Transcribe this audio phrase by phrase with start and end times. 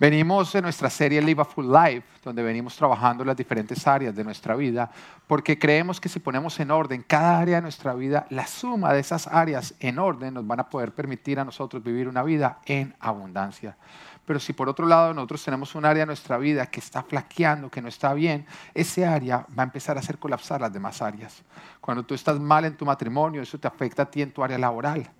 [0.00, 4.24] Venimos de nuestra serie Live a Full Life, donde venimos trabajando las diferentes áreas de
[4.24, 4.90] nuestra vida,
[5.26, 9.00] porque creemos que si ponemos en orden cada área de nuestra vida, la suma de
[9.00, 12.94] esas áreas en orden nos van a poder permitir a nosotros vivir una vida en
[12.98, 13.76] abundancia.
[14.24, 17.70] Pero si por otro lado nosotros tenemos un área de nuestra vida que está flaqueando,
[17.70, 21.42] que no está bien, ese área va a empezar a hacer colapsar las demás áreas.
[21.78, 24.56] Cuando tú estás mal en tu matrimonio, eso te afecta a ti en tu área
[24.56, 25.10] laboral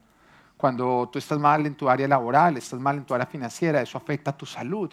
[0.61, 3.97] cuando tú estás mal en tu área laboral, estás mal en tu área financiera, eso
[3.97, 4.93] afecta a tu salud.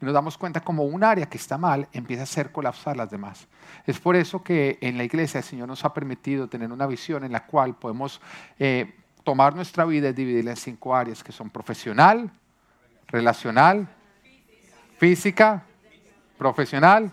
[0.00, 3.10] Y nos damos cuenta como un área que está mal empieza a hacer colapsar las
[3.10, 3.46] demás.
[3.86, 7.24] Es por eso que en la iglesia el Señor nos ha permitido tener una visión
[7.24, 8.22] en la cual podemos
[8.58, 12.30] eh, tomar nuestra vida y dividirla en cinco áreas que son profesional,
[13.06, 13.86] relacional,
[14.96, 15.62] física,
[16.38, 17.12] profesional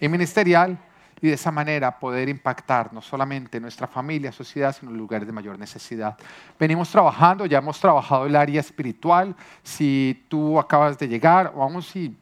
[0.00, 0.78] y ministerial
[1.20, 5.32] y de esa manera poder impactar no solamente nuestra familia, sociedad, sino en lugares de
[5.32, 6.16] mayor necesidad.
[6.58, 9.34] Venimos trabajando, ya hemos trabajado el área espiritual.
[9.62, 12.16] Si tú acabas de llegar o aún si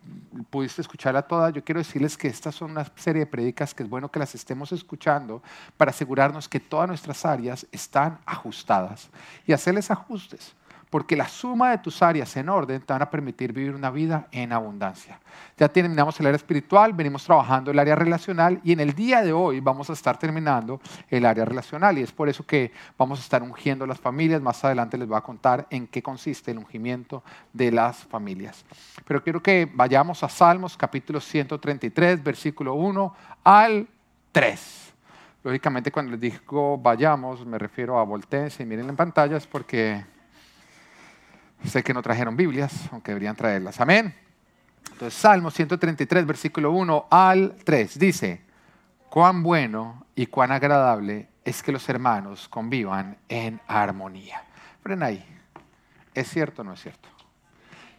[0.50, 3.88] pudiste escucharla toda, yo quiero decirles que estas son una serie de prédicas que es
[3.88, 5.42] bueno que las estemos escuchando
[5.76, 9.08] para asegurarnos que todas nuestras áreas están ajustadas
[9.47, 10.54] y hacerles ajustes
[10.95, 14.28] porque la suma de tus áreas en orden te van a permitir vivir una vida
[14.31, 15.19] en abundancia.
[15.59, 19.33] Ya terminamos el área espiritual, venimos trabajando el área relacional y en el día de
[19.33, 23.22] hoy vamos a estar terminando el área relacional y es por eso que vamos a
[23.22, 24.41] estar ungiendo las familias.
[24.41, 28.65] Más adelante les voy a contar en qué consiste el ungimiento de las familias.
[29.05, 33.89] Pero quiero que vayamos a Salmos capítulo 133, versículo 1 al
[34.31, 34.92] 3.
[35.42, 40.15] Lógicamente cuando les digo vayamos me refiero a volteense y miren en pantallas porque
[41.64, 43.80] Sé que no trajeron Biblias, aunque deberían traerlas.
[43.80, 44.14] Amén.
[44.92, 48.42] Entonces, Salmo 133, versículo 1 al 3 dice,
[49.10, 54.42] cuán bueno y cuán agradable es que los hermanos convivan en armonía.
[54.82, 55.24] Fren ahí.
[56.14, 57.08] ¿Es cierto o no es cierto?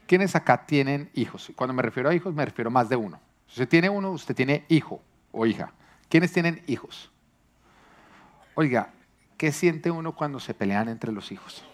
[0.08, 1.52] ¿Quiénes acá tienen hijos?
[1.55, 3.19] Cuando me refiero a hijos, me refiero a más de uno.
[3.47, 5.71] Si usted tiene uno, usted tiene hijo o hija.
[6.09, 7.11] ¿Quiénes tienen hijos?
[8.53, 8.93] Oiga,
[9.37, 11.65] ¿qué siente uno cuando se pelean entre los hijos?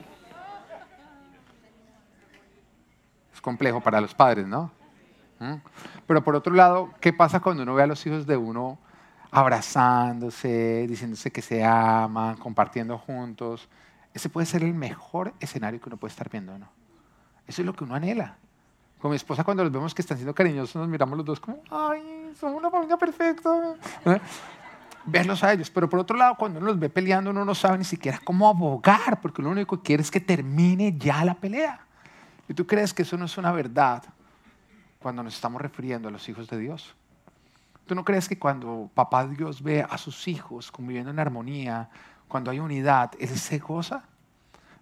[3.41, 4.72] Complejo para los padres, ¿no?
[5.40, 5.56] ¿Mm?
[6.07, 8.78] Pero por otro lado, ¿qué pasa cuando uno ve a los hijos de uno
[9.31, 13.68] abrazándose, diciéndose que se aman, compartiendo juntos?
[14.13, 16.68] Ese puede ser el mejor escenario que uno puede estar viendo, ¿no?
[17.47, 18.38] Eso es lo que uno anhela.
[19.00, 21.62] Con mi esposa cuando los vemos que están siendo cariñosos, nos miramos los dos como,
[21.72, 23.50] ay, son una familia perfecta.
[24.06, 24.19] ¿Eh?
[25.06, 25.72] Verlos a ellos.
[25.72, 28.47] Pero por otro lado, cuando uno los ve peleando, uno no sabe ni siquiera cómo
[28.47, 31.81] abogar, porque lo único que quiere es que termine ya la pelea.
[32.51, 34.03] ¿Y tú crees que eso no es una verdad
[35.00, 36.94] cuando nos estamos refiriendo a los hijos de Dios?
[37.85, 41.89] ¿Tú no crees que cuando papá Dios ve a sus hijos conviviendo en armonía,
[42.28, 44.03] cuando hay unidad, Él se goza?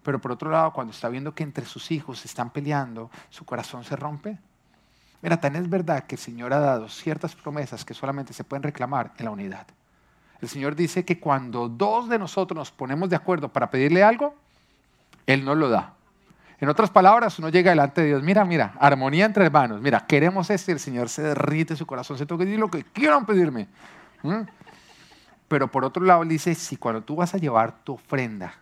[0.02, 3.46] Pero por otro lado, cuando está viendo que entre sus hijos se están peleando, su
[3.46, 4.40] corazón se rompe.
[5.22, 8.63] Mira, tan es verdad que el Señor ha dado ciertas promesas que solamente se pueden
[8.63, 9.68] reclamar en la unidad.
[10.41, 14.34] El Señor dice que cuando dos de nosotros nos ponemos de acuerdo para pedirle algo,
[15.28, 15.99] Él nos lo da.
[16.62, 20.50] En otras palabras, uno llega delante de Dios, mira, mira, armonía entre hermanos, mira, queremos
[20.50, 23.68] esto y el Señor se derrite su corazón, se toca y lo que quieran pedirme.
[25.48, 28.53] Pero por otro lado, él dice, si cuando tú vas a llevar tu ofrenda,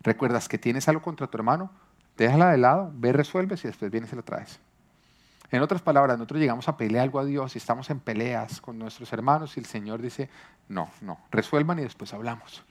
[0.00, 1.70] recuerdas que tienes algo contra tu hermano,
[2.18, 4.60] déjala de lado, ve, resuelves y después vienes y la traes.
[5.50, 8.78] En otras palabras, nosotros llegamos a pelear algo a Dios y estamos en peleas con
[8.78, 10.28] nuestros hermanos y el Señor dice,
[10.68, 12.62] no, no, resuelvan y después hablamos.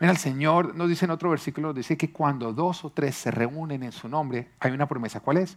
[0.00, 3.30] Mira, el Señor nos dice en otro versículo, dice que cuando dos o tres se
[3.30, 5.20] reúnen en su nombre, hay una promesa.
[5.20, 5.56] ¿Cuál es?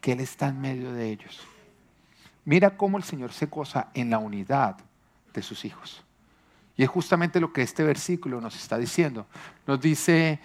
[0.00, 1.46] Que Él está en medio de ellos.
[2.44, 4.76] Mira cómo el Señor se goza en la unidad
[5.32, 6.02] de sus hijos.
[6.76, 9.26] Y es justamente lo que este versículo nos está diciendo.
[9.66, 10.40] Nos dice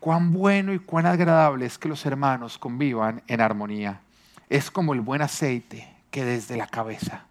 [0.00, 4.00] cuán bueno y cuán agradable es que los hermanos convivan en armonía.
[4.48, 7.26] Es como el buen aceite que desde la cabeza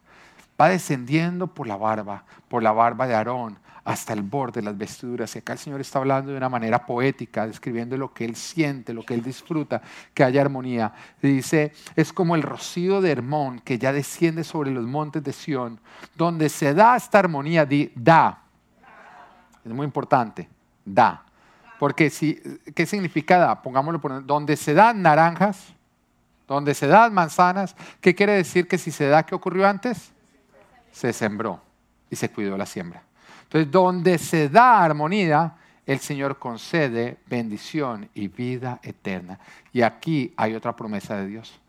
[0.60, 4.78] va descendiendo por la barba, por la barba de Aarón, hasta el borde de las
[4.78, 5.34] vestiduras.
[5.36, 8.94] Y acá el Señor está hablando de una manera poética, describiendo lo que Él siente,
[8.94, 9.82] lo que Él disfruta,
[10.14, 10.92] que haya armonía.
[11.22, 15.80] dice, es como el rocío de Hermón que ya desciende sobre los montes de Sión,
[16.16, 18.42] donde se da esta armonía, da.
[19.64, 20.50] Es muy importante,
[20.84, 21.24] da.
[21.78, 22.42] Porque si,
[22.74, 23.62] ¿qué significa da?
[23.62, 25.74] Pongámoslo por donde se dan naranjas,
[26.48, 30.12] donde se dan manzanas, ¿qué quiere decir que si se da, ¿qué ocurrió antes?
[30.92, 31.62] Se sembró
[32.10, 33.04] y se cuidó la siembra.
[33.46, 35.56] Entonces, donde se da armonía,
[35.86, 39.40] el Señor concede bendición y vida eterna.
[39.72, 41.60] Y aquí hay otra promesa de Dios.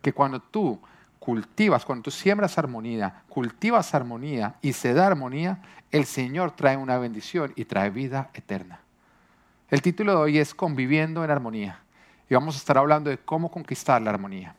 [0.00, 0.80] Que cuando tú
[1.18, 5.60] cultivas, cuando tú siembras armonía, cultivas armonía y se da armonía,
[5.90, 8.80] el Señor trae una bendición y trae vida eterna.
[9.70, 11.80] El título de hoy es Conviviendo en armonía.
[12.28, 14.54] Y vamos a estar hablando de cómo conquistar la armonía.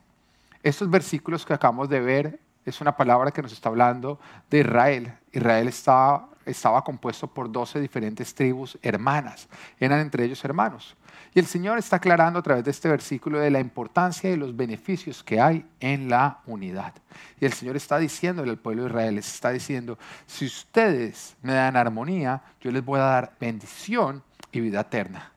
[0.62, 4.18] estos versículos que acabamos de ver es una palabra que nos está hablando
[4.50, 5.12] de Israel.
[5.32, 9.48] Israel estaba, estaba compuesto por 12 diferentes tribus hermanas,
[9.78, 10.96] eran entre ellos hermanos.
[11.34, 14.56] Y el Señor está aclarando a través de este versículo de la importancia y los
[14.56, 16.94] beneficios que hay en la unidad.
[17.40, 21.54] Y el Señor está diciéndole al pueblo de Israel, les está diciendo, si ustedes me
[21.54, 25.32] dan armonía, yo les voy a dar bendición y vida eterna.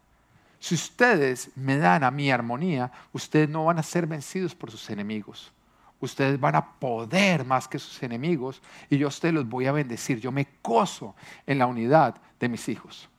[0.59, 4.89] Si ustedes me dan a mi armonía, ustedes no van a ser vencidos por sus
[4.89, 5.51] enemigos
[5.99, 9.71] ustedes van a poder más que sus enemigos y yo a ustedes los voy a
[9.71, 10.19] bendecir.
[10.19, 11.15] Yo me gozo
[11.45, 13.09] en la unidad de mis hijos.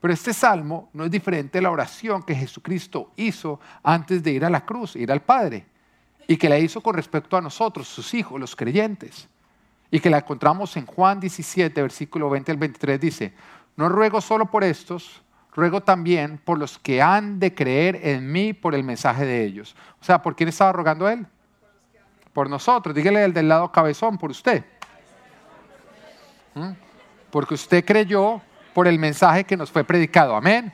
[0.00, 4.44] Pero este salmo no es diferente de la oración que Jesucristo hizo antes de ir
[4.44, 5.66] a la cruz, ir al Padre,
[6.26, 9.28] y que la hizo con respecto a nosotros, sus hijos, los creyentes,
[9.90, 13.32] y que la encontramos en Juan 17, versículo 20 al 23, dice,
[13.76, 15.22] no ruego solo por estos,
[15.54, 19.74] ruego también por los que han de creer en mí por el mensaje de ellos.
[20.00, 21.26] O sea, ¿por quién estaba rogando él?
[22.34, 22.94] Por nosotros.
[22.94, 24.62] Dígale el del lado cabezón, por usted.
[26.52, 26.72] ¿Mm?
[27.30, 28.42] Porque usted creyó
[28.74, 30.36] por el mensaje que nos fue predicado.
[30.36, 30.72] Amén.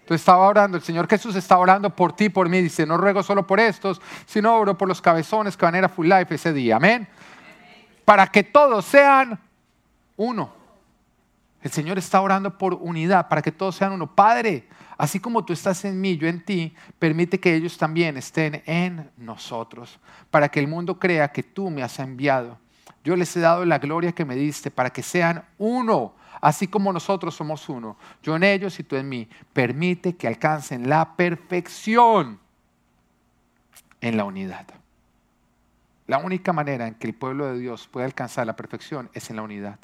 [0.00, 2.62] Entonces estaba orando, el Señor Jesús está orando por ti, por mí.
[2.62, 5.84] Dice, no ruego solo por estos, sino oro por los cabezones que van a ir
[5.84, 6.76] a Full Life ese día.
[6.76, 7.08] Amén.
[8.04, 9.38] Para que todos sean
[10.16, 10.57] uno.
[11.68, 14.14] El Señor está orando por unidad, para que todos sean uno.
[14.14, 14.66] Padre,
[14.96, 19.08] Así como tú estás en mí, yo en ti, permite que ellos también estén en
[19.16, 22.58] nosotros, para que el mundo crea que tú me has enviado.
[23.04, 26.92] Yo les he dado la gloria que me diste para que sean uno, así como
[26.92, 27.96] nosotros somos uno.
[28.24, 29.28] Yo en ellos y tú en mí.
[29.52, 32.40] Permite que alcancen la perfección
[34.00, 34.66] en la unidad.
[36.08, 39.36] La única manera en que el pueblo de Dios puede alcanzar la perfección es en
[39.36, 39.78] la unidad.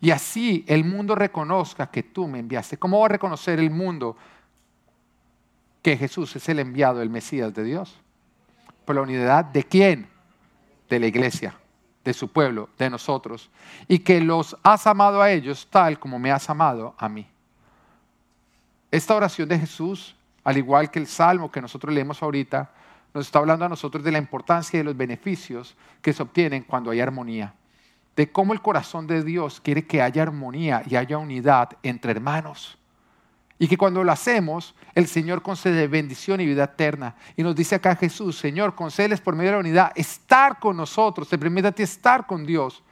[0.00, 2.76] Y así el mundo reconozca que tú me enviaste.
[2.76, 4.16] ¿Cómo va a reconocer el mundo
[5.82, 7.96] que Jesús es el enviado, el Mesías de Dios?
[8.84, 10.08] Por la unidad de quién?
[10.88, 11.54] De la iglesia,
[12.04, 13.50] de su pueblo, de nosotros.
[13.88, 17.26] Y que los has amado a ellos tal como me has amado a mí.
[18.90, 20.14] Esta oración de Jesús,
[20.44, 22.70] al igual que el salmo que nosotros leemos ahorita,
[23.12, 26.62] nos está hablando a nosotros de la importancia y de los beneficios que se obtienen
[26.62, 27.52] cuando hay armonía
[28.18, 32.76] de cómo el corazón de Dios quiere que haya armonía y haya unidad entre hermanos.
[33.60, 37.14] Y que cuando lo hacemos, el Señor concede bendición y vida eterna.
[37.36, 41.28] Y nos dice acá Jesús, Señor, concedes por medio de la unidad estar con nosotros,
[41.28, 42.82] te permite a ti estar con Dios.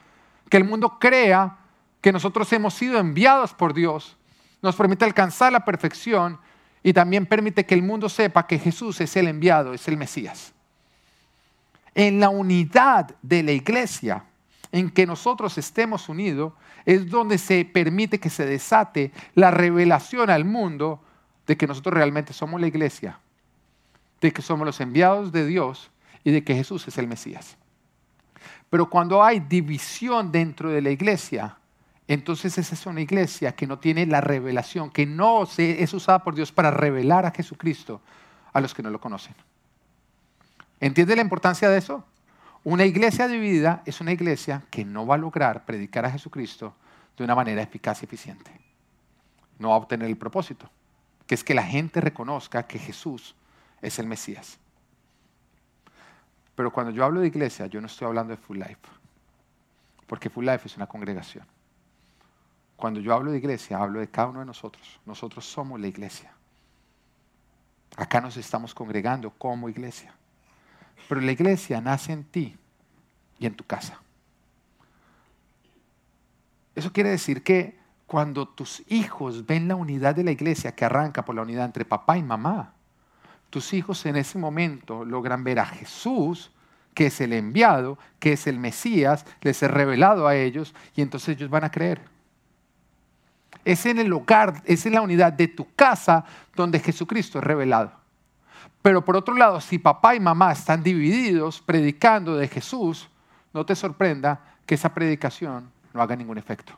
[0.48, 1.56] Que el mundo crea
[2.00, 4.16] que nosotros hemos sido enviados por Dios.
[4.62, 6.38] Nos permite alcanzar la perfección
[6.84, 10.52] y también permite que el mundo sepa que Jesús es el enviado, es el Mesías.
[11.96, 14.22] En la unidad de la iglesia,
[14.72, 16.52] en que nosotros estemos unidos
[16.84, 21.02] es donde se permite que se desate la revelación al mundo
[21.46, 23.20] de que nosotros realmente somos la iglesia,
[24.20, 25.90] de que somos los enviados de Dios
[26.24, 27.56] y de que Jesús es el Mesías.
[28.68, 31.56] Pero cuando hay división dentro de la iglesia,
[32.08, 36.34] entonces esa es una iglesia que no tiene la revelación, que no es usada por
[36.34, 38.00] Dios para revelar a Jesucristo
[38.52, 39.34] a los que no lo conocen.
[40.80, 42.04] ¿Entiende la importancia de eso?
[42.66, 46.74] Una iglesia dividida es una iglesia que no va a lograr predicar a Jesucristo
[47.16, 48.50] de una manera eficaz y eficiente.
[49.60, 50.68] No va a obtener el propósito,
[51.28, 53.36] que es que la gente reconozca que Jesús
[53.80, 54.58] es el Mesías.
[56.56, 58.80] Pero cuando yo hablo de iglesia, yo no estoy hablando de Full Life,
[60.08, 61.46] porque Full Life es una congregación.
[62.74, 64.98] Cuando yo hablo de iglesia, hablo de cada uno de nosotros.
[65.06, 66.32] Nosotros somos la iglesia.
[67.96, 70.12] Acá nos estamos congregando como iglesia.
[71.08, 72.56] Pero la iglesia nace en ti
[73.38, 74.00] y en tu casa.
[76.74, 81.24] Eso quiere decir que cuando tus hijos ven la unidad de la iglesia que arranca
[81.24, 82.74] por la unidad entre papá y mamá,
[83.50, 86.50] tus hijos en ese momento logran ver a Jesús,
[86.94, 91.36] que es el enviado, que es el Mesías, les es revelado a ellos y entonces
[91.36, 92.02] ellos van a creer.
[93.64, 96.24] Es en el hogar, es en la unidad de tu casa
[96.54, 97.92] donde Jesucristo es revelado.
[98.86, 103.08] Pero por otro lado, si papá y mamá están divididos predicando de Jesús,
[103.52, 106.72] no te sorprenda que esa predicación no haga ningún efecto.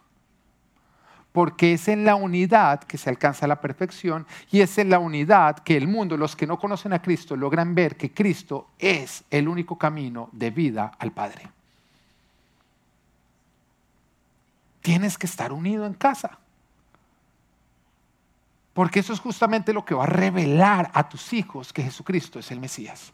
[1.32, 5.58] Porque es en la unidad que se alcanza la perfección y es en la unidad
[5.58, 9.46] que el mundo, los que no conocen a Cristo, logran ver que Cristo es el
[9.46, 11.50] único camino de vida al Padre.
[14.80, 16.38] Tienes que estar unido en casa.
[18.78, 22.52] Porque eso es justamente lo que va a revelar a tus hijos que Jesucristo es
[22.52, 23.12] el Mesías.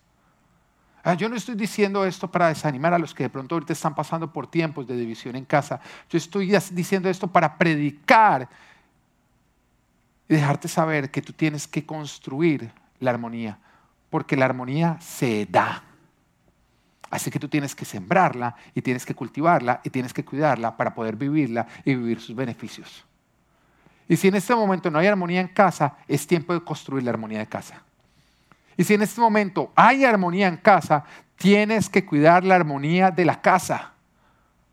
[1.03, 3.95] Ah, yo no estoy diciendo esto para desanimar a los que de pronto ahorita están
[3.95, 5.81] pasando por tiempos de división en casa.
[6.11, 8.47] Yo estoy diciendo esto para predicar
[10.29, 13.59] y dejarte saber que tú tienes que construir la armonía.
[14.11, 15.83] porque la armonía se da.
[17.09, 20.95] Así que tú tienes que sembrarla y tienes que cultivarla y tienes que cuidarla para
[20.95, 23.07] poder vivirla y vivir sus beneficios.
[24.09, 27.11] Y si en este momento no hay armonía en casa, es tiempo de construir la
[27.11, 27.83] armonía de casa.
[28.77, 31.05] Y si en este momento hay armonía en casa,
[31.37, 33.93] tienes que cuidar la armonía de la casa.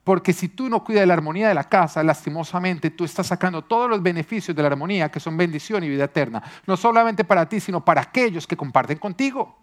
[0.03, 3.89] Porque si tú no cuidas la armonía de la casa, lastimosamente tú estás sacando todos
[3.89, 6.41] los beneficios de la armonía, que son bendición y vida eterna.
[6.65, 9.60] No solamente para ti, sino para aquellos que comparten contigo.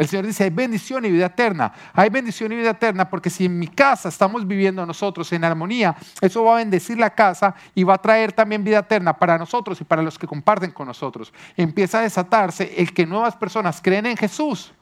[0.00, 1.74] El Señor dice, hay bendición y vida eterna.
[1.92, 5.94] Hay bendición y vida eterna porque si en mi casa estamos viviendo nosotros en armonía,
[6.22, 9.78] eso va a bendecir la casa y va a traer también vida eterna para nosotros
[9.78, 11.34] y para los que comparten con nosotros.
[11.54, 14.72] Empieza a desatarse el que nuevas personas creen en Jesús.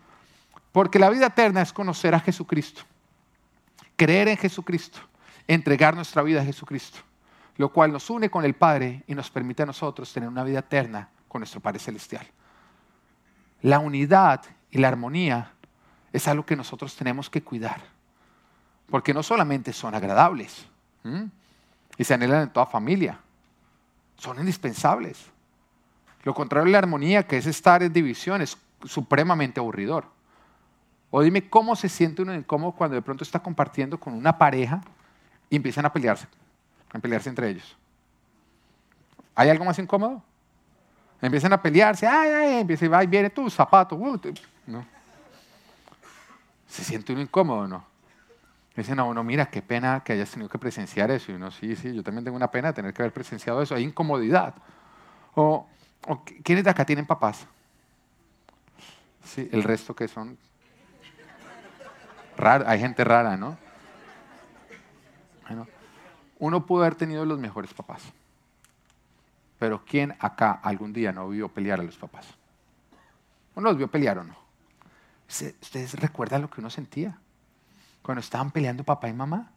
[0.71, 2.83] Porque la vida eterna es conocer a Jesucristo,
[3.97, 5.01] creer en Jesucristo,
[5.49, 7.01] entregar nuestra vida a Jesucristo,
[7.57, 10.61] lo cual nos une con el Padre y nos permite a nosotros tener una vida
[10.61, 12.25] eterna con nuestro Padre Celestial.
[13.63, 15.53] La unidad y la armonía
[16.13, 17.83] es algo que nosotros tenemos que cuidar.
[18.91, 20.67] Porque no solamente son agradables
[21.97, 23.19] y se anhelan en toda familia,
[24.17, 25.27] son indispensables.
[26.23, 30.05] Lo contrario de la armonía, que es estar en división, es supremamente aburridor.
[31.11, 34.81] O dime cómo se siente uno incómodo cuando de pronto está compartiendo con una pareja
[35.49, 36.27] y empiezan a pelearse,
[36.93, 37.77] a pelearse entre ellos.
[39.35, 40.23] ¿Hay algo más incómodo?
[41.21, 43.97] Empiezan a pelearse, ay, ay, empieza y viene tu zapato.
[43.97, 44.19] Uh,
[44.69, 44.87] ¿no?
[46.69, 47.85] Se siente uno incómodo, ¿no?
[48.77, 51.33] Dicen a uno, mira, qué pena que hayas tenido que presenciar eso.
[51.33, 53.75] Y uno, sí, sí, yo también tengo una pena de tener que haber presenciado eso.
[53.75, 54.55] Hay incomodidad.
[55.35, 55.67] O,
[56.45, 57.47] ¿quiénes de acá tienen papás?
[59.25, 60.39] Sí, el resto que son
[62.37, 62.69] raros.
[62.69, 63.59] Hay gente rara, ¿no?
[65.49, 65.67] Bueno,
[66.39, 68.03] uno pudo haber tenido los mejores papás.
[69.59, 72.27] Pero ¿quién acá algún día no vio pelear a los papás?
[73.57, 74.48] ¿Uno los vio pelear o no?
[75.29, 77.19] ¿Ustedes recuerdan lo que uno sentía?
[78.03, 79.53] Cuando estaban peleando papá y mamá.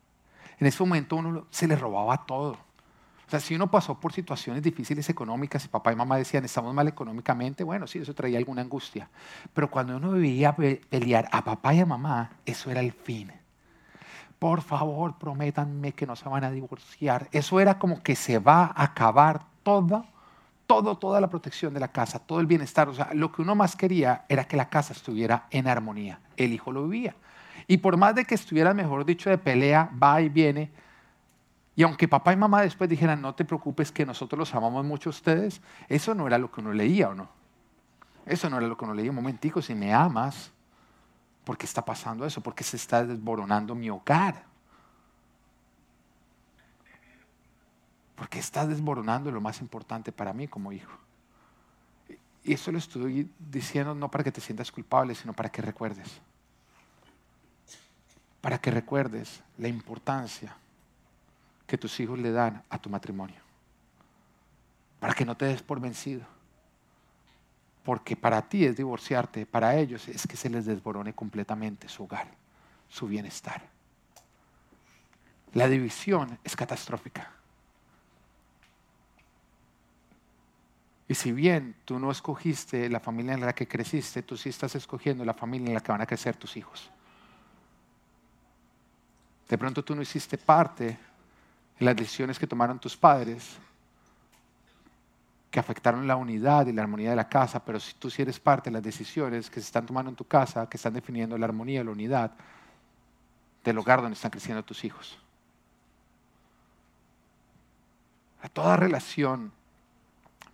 [0.60, 2.52] En ese momento uno se le robaba todo.
[2.52, 6.74] O sea, si uno pasó por situaciones difíciles económicas y papá y mamá decían, estamos
[6.74, 9.10] mal económicamente, bueno, sí, eso traía alguna angustia.
[9.54, 13.32] Pero cuando uno veía pelear a papá y a mamá, eso era el fin.
[14.38, 17.30] Por favor, prométanme que no se van a divorciar.
[17.32, 20.06] Eso era como que se va a acabar todo
[20.72, 22.88] todo, toda la protección de la casa, todo el bienestar.
[22.88, 26.22] O sea, lo que uno más quería era que la casa estuviera en armonía.
[26.38, 27.14] El hijo lo vivía.
[27.68, 30.72] Y por más de que estuviera, mejor dicho, de pelea, va y viene,
[31.76, 35.10] y aunque papá y mamá después dijeran, no te preocupes que nosotros los amamos mucho
[35.10, 37.28] a ustedes, eso no era lo que uno leía o no.
[38.26, 39.10] Eso no era lo que uno leía.
[39.10, 40.54] Un momentico, si me amas,
[41.44, 42.40] ¿por qué está pasando eso?
[42.40, 44.46] ¿Por qué se está desboronando mi hogar?
[48.22, 50.92] Porque estás desmoronando lo más importante para mí como hijo.
[52.44, 56.22] Y eso lo estoy diciendo no para que te sientas culpable, sino para que recuerdes.
[58.40, 60.56] Para que recuerdes la importancia
[61.66, 63.42] que tus hijos le dan a tu matrimonio.
[65.00, 66.22] Para que no te des por vencido.
[67.82, 72.28] Porque para ti es divorciarte, para ellos es que se les desborone completamente su hogar,
[72.88, 73.64] su bienestar.
[75.54, 77.42] La división es catastrófica.
[81.12, 84.76] Y si bien tú no escogiste la familia en la que creciste, tú sí estás
[84.76, 86.90] escogiendo la familia en la que van a crecer tus hijos.
[89.50, 90.98] De pronto tú no hiciste parte
[91.78, 93.58] de las decisiones que tomaron tus padres,
[95.50, 98.40] que afectaron la unidad y la armonía de la casa, pero si tú sí eres
[98.40, 101.46] parte de las decisiones que se están tomando en tu casa, que están definiendo la
[101.46, 102.32] armonía y la unidad
[103.66, 105.20] del hogar donde están creciendo tus hijos.
[108.42, 109.52] A toda relación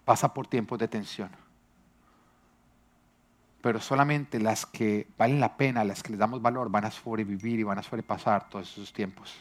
[0.08, 1.30] pasa por tiempos de tensión.
[3.62, 7.60] Pero solamente las que valen la pena, las que les damos valor, van a sobrevivir
[7.60, 9.36] y van a sobrepasar todos esos tiempos.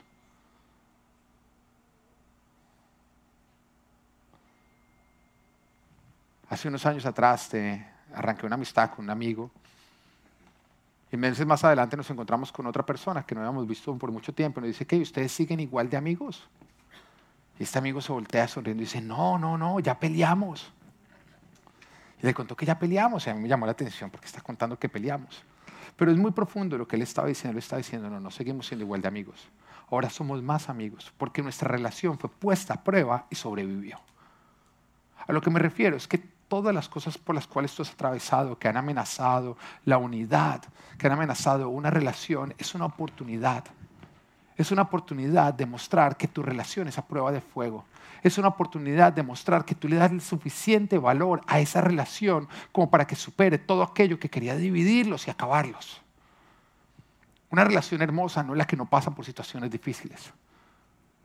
[6.51, 9.53] Hace unos años atrás te arranqué una amistad con un amigo
[11.13, 14.35] y meses más adelante nos encontramos con otra persona que no habíamos visto por mucho
[14.35, 16.49] tiempo y nos dice que ustedes siguen igual de amigos.
[17.59, 20.73] Y este amigo se voltea sonriendo y dice, no, no, no, ya peleamos.
[22.23, 24.41] Y le contó que ya peleamos y a mí me llamó la atención porque está
[24.41, 25.43] contando que peleamos.
[25.97, 27.53] Pero es muy profundo lo que él estaba diciendo.
[27.53, 29.49] Él estaba diciendo, no, no seguimos siendo igual de amigos.
[29.91, 33.99] Ahora somos más amigos porque nuestra relación fue puesta a prueba y sobrevivió.
[35.27, 37.91] A lo que me refiero es que todas las cosas por las cuales tú has
[37.91, 40.63] atravesado, que han amenazado la unidad,
[40.99, 43.65] que han amenazado una relación, es una oportunidad
[44.57, 47.85] Es una oportunidad de mostrar que tu relación es a prueba de fuego.
[48.23, 52.49] Es una oportunidad de mostrar que tú le das el suficiente valor a esa relación
[52.73, 56.01] como para que supere todo aquello que quería dividirlos y acabarlos.
[57.51, 60.33] Una relación hermosa no es la que no pasa por situaciones difíciles.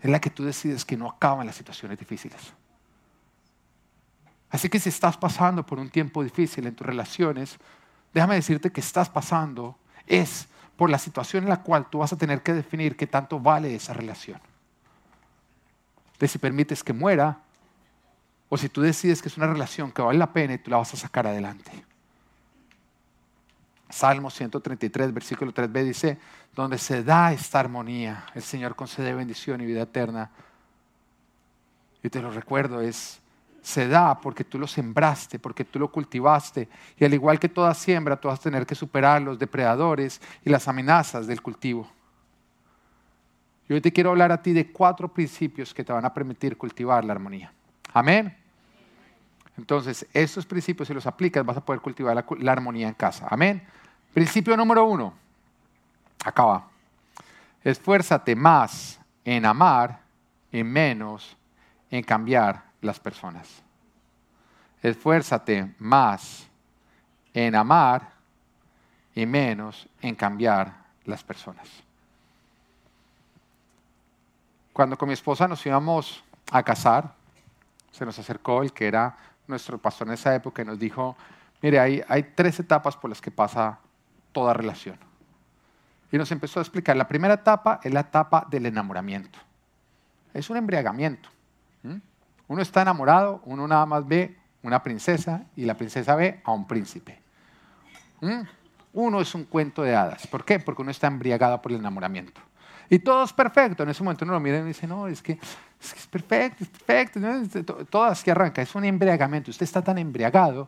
[0.02, 2.54] Es la que tú decides que no acaban las situaciones difíciles.
[4.50, 7.58] Así que si estás pasando por un tiempo difícil en tus relaciones,
[8.14, 10.50] déjame decirte que estás pasando es
[10.82, 13.76] por la situación en la cual tú vas a tener que definir qué tanto vale
[13.76, 14.42] esa relación.
[16.18, 17.38] De si permites que muera
[18.50, 20.78] o si tú decides que es una relación que vale la pena y tú la
[20.78, 21.86] vas a sacar adelante.
[23.92, 26.18] Salmo 133, versículo 3b dice,
[26.56, 30.32] donde se da esta armonía, el Señor concede bendición y vida eterna.
[32.02, 33.21] Y te lo recuerdo, es
[33.62, 36.68] se da porque tú lo sembraste, porque tú lo cultivaste.
[36.98, 40.50] Y al igual que toda siembra, tú vas a tener que superar los depredadores y
[40.50, 41.88] las amenazas del cultivo.
[43.70, 46.58] Y hoy te quiero hablar a ti de cuatro principios que te van a permitir
[46.58, 47.54] cultivar la armonía.
[47.94, 48.36] Amén.
[49.58, 53.28] Entonces, estos principios, si los aplicas, vas a poder cultivar la, la armonía en casa.
[53.30, 53.62] Amén.
[54.14, 55.14] Principio número uno.
[56.26, 56.68] Acaba.
[57.64, 60.02] Esfuérzate más en amar
[60.52, 61.38] y menos
[61.92, 63.48] en cambiar las personas.
[64.82, 66.48] Esfuérzate más
[67.34, 68.12] en amar
[69.16, 70.74] y menos en cambiar
[71.06, 71.68] las personas.
[74.74, 77.14] Cuando con mi esposa nos íbamos a casar,
[77.92, 79.16] se nos acercó el que era
[79.48, 81.16] nuestro pastor en esa época y nos dijo,
[81.62, 83.80] mire, hay, tres etapas por las que pasa
[84.32, 84.98] toda relación.
[86.12, 89.40] Y nos empezó a explicar, la primera etapa es la etapa del enamoramiento.
[90.34, 91.30] Es un embriagamiento.
[92.52, 96.68] Uno está enamorado, uno nada más ve una princesa y la princesa ve a un
[96.68, 97.18] príncipe.
[98.92, 100.28] Uno es un cuento de hadas.
[100.28, 100.60] ¿Por qué?
[100.60, 102.42] Porque uno está embriagado por el enamoramiento.
[102.90, 103.84] Y todo es perfecto.
[103.84, 105.40] En ese momento uno lo mira y dice, no, es que
[105.82, 107.86] es, perfecto, es perfecto.
[107.86, 108.62] Todo así arranca.
[108.62, 109.50] Es un embriagamiento.
[109.50, 110.68] Usted está tan embriagado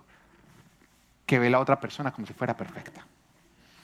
[1.25, 3.05] que ve a la otra persona como si fuera perfecta.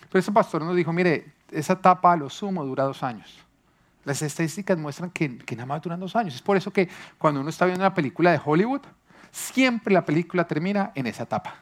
[0.10, 3.46] Pero ese pastor nos dijo, mire, esa etapa a lo sumo dura dos años.
[4.10, 6.34] Las estadísticas muestran que, nada más duran dos años.
[6.34, 8.82] Es por eso que cuando uno está viendo una película de Hollywood,
[9.32, 11.54] siempre la película termina en esa etapa.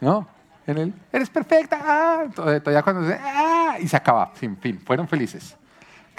[0.00, 0.26] ¿No?
[0.66, 5.06] En el, eres perfecta, ah, todavía cuando se, ah, y se acaba, sin fin, fueron
[5.06, 5.54] felices.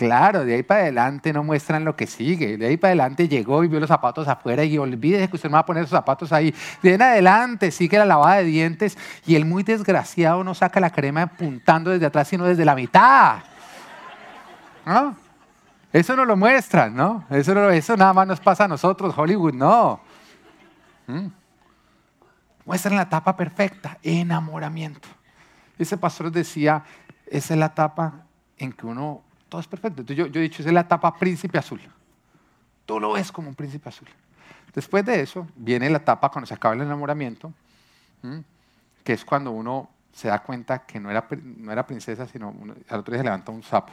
[0.02, 2.58] Claro, de ahí para adelante no muestran lo que sigue.
[2.58, 5.54] De ahí para adelante llegó y vio los zapatos afuera y olvídese que usted no
[5.54, 6.56] va a poner esos zapatos ahí.
[6.82, 10.90] De en adelante sigue la lavada de dientes y el muy desgraciado no saca la
[10.90, 13.44] crema apuntando desde atrás, sino desde la mitad.
[14.88, 15.16] ¿No?
[15.94, 17.24] Eso no lo muestran, ¿no?
[17.30, 20.00] Eso, eso nada más nos pasa a nosotros, Hollywood, no.
[21.06, 21.28] ¿Mm?
[22.66, 25.08] Muestran la etapa perfecta, enamoramiento.
[25.78, 26.86] Ese pastor decía,
[27.28, 28.14] esa es la etapa
[28.58, 30.00] en que uno todo es perfecto.
[30.00, 31.82] Entonces yo, yo he dicho, esa es la etapa príncipe azul.
[32.86, 34.08] Tú lo ves como un príncipe azul.
[34.74, 37.52] Después de eso viene la etapa cuando se acaba el enamoramiento,
[39.04, 42.56] que es cuando uno se da cuenta que no era, no era princesa, sino
[42.88, 43.92] al otro día se levanta un sapo.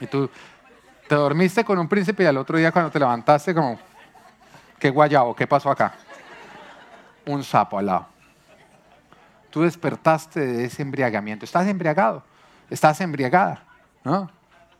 [0.00, 0.30] Y tú
[1.06, 3.78] te dormiste con un príncipe y al otro día cuando te levantaste como,
[4.78, 5.92] qué guayabo, ¿qué pasó acá?
[7.26, 8.19] Un sapo al lado.
[9.50, 11.44] Tú despertaste de ese embriagamiento.
[11.44, 12.22] Estás embriagado,
[12.70, 13.64] estás embriagada,
[14.04, 14.30] ¿no?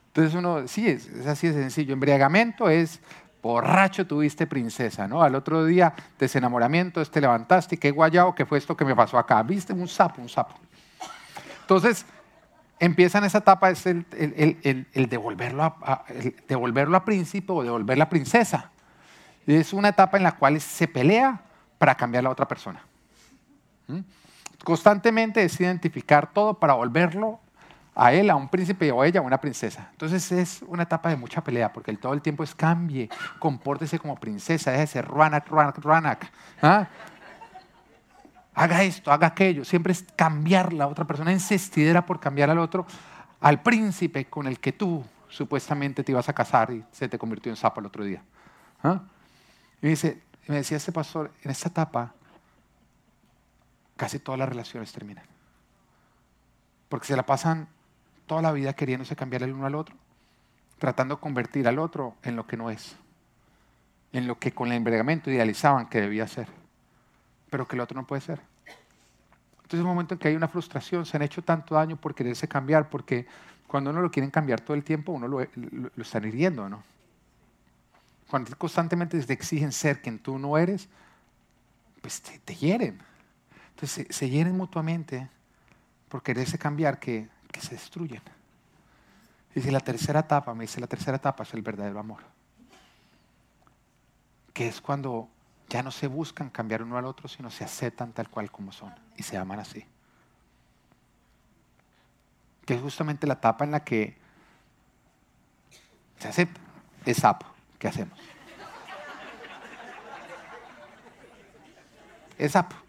[0.09, 1.93] Entonces uno, sí, es, así de sencillo.
[1.93, 3.01] Embriagamiento es
[3.43, 5.23] borracho tuviste princesa, ¿no?
[5.23, 9.43] Al otro día, desenamoramiento, te levantaste, qué guayao, qué fue esto que me pasó acá.
[9.43, 10.55] Viste un sapo, un sapo.
[11.63, 12.05] Entonces,
[12.79, 14.05] empieza en esa etapa, es el,
[15.09, 16.05] devolverlo, a,
[16.97, 18.71] a príncipe o devolverla a princesa.
[19.47, 21.41] Es una etapa en la cual se pelea
[21.79, 22.83] para cambiar la otra persona.
[23.87, 24.01] ¿Mm?
[24.65, 27.41] Constantemente es identificar todo para volverlo
[27.95, 29.89] a él, a un príncipe o a ella, a una princesa.
[29.93, 34.17] Entonces es una etapa de mucha pelea, porque todo el tiempo es cambie, compórtese como
[34.17, 36.33] princesa, déjese ruanak, ruanak.
[36.63, 36.89] ¿ah?
[38.55, 39.65] Haga esto, haga aquello.
[39.65, 42.87] Siempre es cambiar la otra persona, insistidera por cambiar al otro,
[43.41, 47.51] al príncipe con el que tú supuestamente te ibas a casar y se te convirtió
[47.51, 48.23] en sapo el otro día.
[48.83, 49.01] ¿ah?
[49.83, 52.15] Y dice, me decía este pastor, en esta etapa
[54.01, 55.27] casi todas las relaciones terminan.
[56.89, 57.69] Porque se la pasan
[58.27, 59.95] toda la vida queriéndose cambiar el uno al otro,
[60.79, 62.97] tratando de convertir al otro en lo que no es,
[64.15, 66.49] en lo que con el embriagamiento idealizaban que debía ser,
[67.51, 68.41] pero que el otro no puede ser.
[69.57, 72.15] Entonces es un momento en que hay una frustración, se han hecho tanto daño por
[72.15, 73.27] quererse cambiar, porque
[73.67, 75.43] cuando uno lo quieren cambiar todo el tiempo, uno lo,
[75.99, 76.83] están hiriendo, ¿no?
[78.31, 80.89] Cuando constantemente te exigen ser quien tú no eres,
[82.01, 83.10] pues te hieren.
[83.81, 85.27] Entonces se, se hieren mutuamente
[86.11, 88.21] por quererse cambiar que, que se destruyen.
[89.55, 92.23] Y si la tercera etapa, me dice, la tercera etapa es el verdadero amor.
[94.53, 95.31] Que es cuando
[95.71, 98.95] ya no se buscan cambiar uno al otro, sino se aceptan tal cual como son
[99.17, 99.83] y se aman así.
[102.67, 104.15] Que es justamente la etapa en la que
[106.19, 106.61] se acepta.
[107.07, 107.47] Es sapo.
[107.79, 108.19] ¿Qué hacemos?
[112.37, 112.80] Es sapo.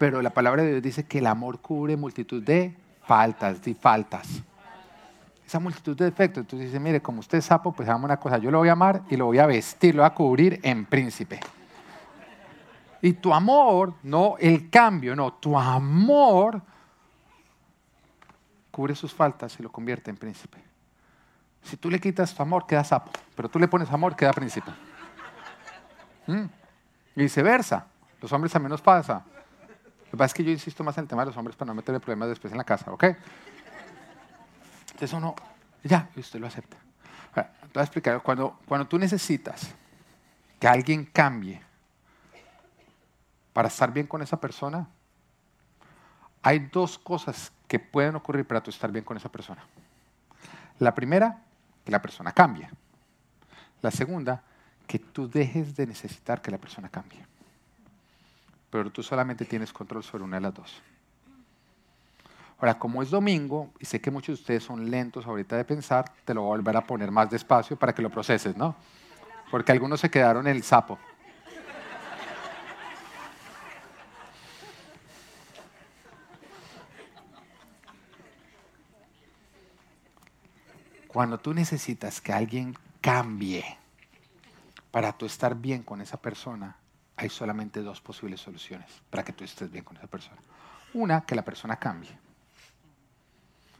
[0.00, 2.74] Pero la palabra de Dios dice que el amor cubre multitud de
[3.06, 4.42] faltas, de faltas.
[5.46, 6.40] Esa multitud de defectos.
[6.40, 8.38] Entonces dice, mire, como usted es sapo, pues hagamos una cosa.
[8.38, 10.86] Yo lo voy a amar y lo voy a vestir, lo voy a cubrir en
[10.86, 11.38] príncipe.
[13.02, 16.62] Y tu amor, no el cambio, no, tu amor
[18.70, 20.56] cubre sus faltas y lo convierte en príncipe.
[21.62, 24.70] Si tú le quitas tu amor, queda sapo, pero tú le pones amor, queda príncipe.
[26.26, 26.44] ¿Mm?
[27.16, 27.86] Y viceversa,
[28.18, 29.26] los hombres también nos pasa.
[30.10, 31.68] Lo que pasa es que yo insisto más en el tema de los hombres para
[31.68, 33.04] no meterle problemas después en la casa, ¿ok?
[34.86, 35.36] Entonces uno,
[35.84, 36.76] ya, usted lo acepta.
[37.32, 37.42] te
[37.72, 39.72] voy a explicar, cuando, cuando tú necesitas
[40.58, 41.62] que alguien cambie,
[43.52, 44.88] para estar bien con esa persona,
[46.42, 49.64] hay dos cosas que pueden ocurrir para tú estar bien con esa persona.
[50.78, 51.42] La primera,
[51.84, 52.68] que la persona cambie.
[53.82, 54.42] La segunda,
[54.86, 57.29] que tú dejes de necesitar que la persona cambie.
[58.70, 60.82] Pero tú solamente tienes control sobre una de las dos.
[62.58, 66.12] Ahora, como es domingo, y sé que muchos de ustedes son lentos ahorita de pensar,
[66.24, 68.76] te lo voy a volver a poner más despacio para que lo proceses, ¿no?
[69.50, 70.98] Porque algunos se quedaron en el sapo.
[81.08, 83.64] Cuando tú necesitas que alguien cambie
[84.90, 86.76] para tú estar bien con esa persona,
[87.20, 90.38] hay solamente dos posibles soluciones para que tú estés bien con esa persona.
[90.94, 92.10] Una, que la persona cambie.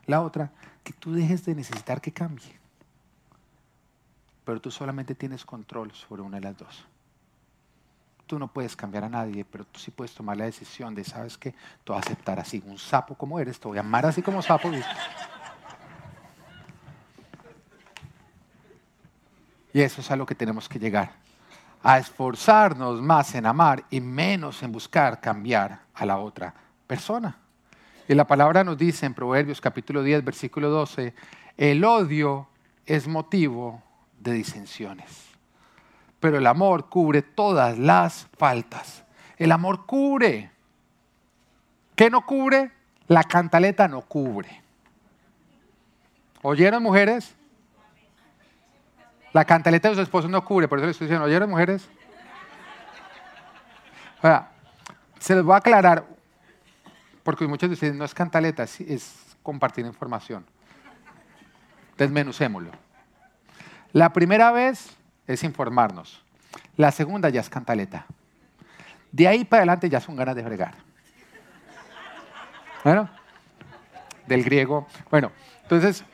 [0.05, 0.51] La otra,
[0.85, 2.59] que tú dejes de necesitar que cambie.
[4.45, 6.85] Pero tú solamente tienes control sobre una de las dos.
[8.27, 11.39] Tú no puedes cambiar a nadie, pero tú sí puedes tomar la decisión de, ¿sabes
[11.39, 11.55] qué?
[11.83, 14.43] Tú vas a aceptar así, un sapo como eres, te voy a amar así como
[14.43, 14.71] sapo.
[14.71, 14.83] Y
[19.73, 21.30] Y eso es a lo que tenemos que llegar.
[21.83, 26.55] A esforzarnos más en amar y menos en buscar cambiar a la otra
[26.87, 27.37] persona.
[28.09, 31.15] Y la palabra nos dice en Proverbios capítulo 10, versículo 12,
[31.57, 32.49] el odio
[32.85, 33.83] es motivo
[34.19, 35.29] de disensiones,
[36.19, 39.05] pero el amor cubre todas las faltas.
[39.37, 40.51] El amor cubre.
[41.95, 42.73] ¿Qué no cubre?
[43.07, 44.61] La cantaleta no cubre.
[46.43, 47.35] ¿Oyeron mujeres?
[49.33, 51.89] La cantaleta de su esposo no cubre, por eso le estoy diciendo, ¿oyeron mujeres?
[55.19, 56.05] se les voy a aclarar,
[57.23, 60.45] porque muchos ustedes no es cantaleta, es compartir información.
[61.97, 62.71] Desmenucémoslo.
[63.93, 66.23] La primera vez es informarnos.
[66.77, 68.07] La segunda ya es cantaleta.
[69.13, 70.75] De ahí para adelante ya son ganas de fregar.
[72.85, 73.11] Bueno,
[74.27, 74.87] del griego.
[75.11, 76.05] Bueno, entonces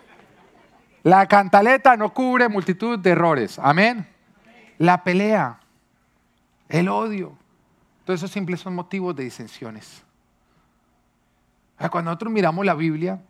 [1.06, 3.60] la cantaleta no cubre multitud de errores.
[3.60, 4.08] Amén.
[4.78, 5.60] La pelea,
[6.68, 7.38] el odio.
[8.04, 10.02] Todo eso simples son motivos de disensiones.
[11.78, 13.22] Cuando nosotros miramos la Biblia,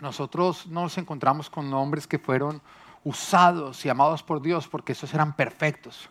[0.00, 2.60] nosotros no nos encontramos con hombres que fueron
[3.04, 6.10] usados y amados por Dios porque esos eran perfectos,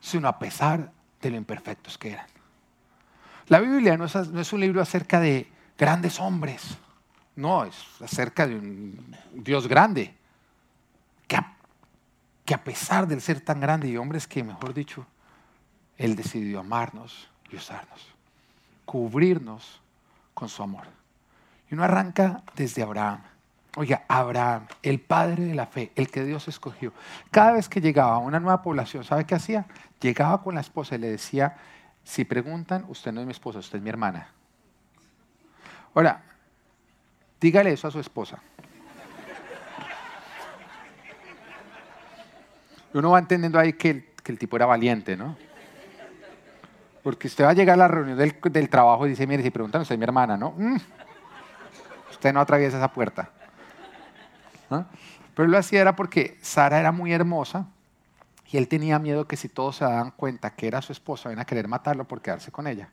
[0.00, 0.90] sino a pesar
[1.22, 2.26] de lo imperfectos que eran.
[3.46, 6.78] La Biblia no es un libro acerca de grandes hombres
[7.36, 10.14] no, es acerca de un Dios grande,
[12.44, 15.06] que a, pesar de ser tan grande y hombres que, mejor dicho,
[15.96, 18.08] Él decidió amarnos y usarnos,
[18.84, 19.80] cubrirnos
[20.34, 20.88] con su amor.
[21.70, 23.20] Y uno arranca desde Abraham.
[23.76, 26.92] Oiga, Abraham, el padre de la fe, el que Dios escogió.
[27.30, 29.66] Cada vez que llegaba a una nueva población, ¿sabe qué hacía?
[30.00, 31.56] Llegaba con la esposa y le decía,
[32.02, 34.26] si preguntan, usted no es mi esposa, usted es mi hermana.
[35.94, 36.24] Ahora,
[37.40, 38.38] Dígale eso a su esposa.
[42.92, 45.36] Uno va entendiendo ahí que el, tipo era valiente, ¿no?
[47.02, 49.80] Porque usted va a llegar a la reunión del, trabajo y dice, mire, si preguntan,
[49.82, 50.54] usted es mi hermana, ¿no?
[50.56, 50.76] Mm.
[52.10, 53.30] Usted no atraviesa esa puerta.
[55.34, 57.66] Pero lo hacía era porque Sara era muy hermosa
[58.50, 61.40] y él tenía miedo que si todos se daban cuenta que era su esposa, iban
[61.40, 62.90] a querer matarlo por quedarse con ella.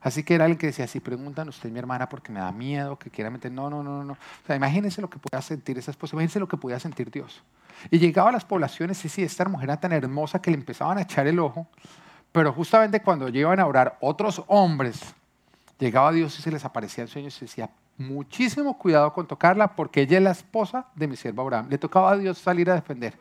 [0.00, 2.98] Así que era alguien que decía, si preguntan usted mi hermana porque me da miedo,
[2.98, 4.12] que quiera meter, no, no, no, no.
[4.12, 7.42] O sea, imagínense lo que podía sentir esa esposa, imagínense lo que podía sentir Dios.
[7.90, 10.98] Y llegaba a las poblaciones, y sí, esta mujer era tan hermosa que le empezaban
[10.98, 11.66] a echar el ojo,
[12.32, 15.14] pero justamente cuando llevan a orar otros hombres
[15.78, 20.02] Llegaba Dios y se les aparecía en sueños y decía, muchísimo cuidado con tocarla porque
[20.02, 21.68] ella es la esposa de mi siervo Abraham.
[21.70, 23.14] Le tocaba a Dios salir a defender.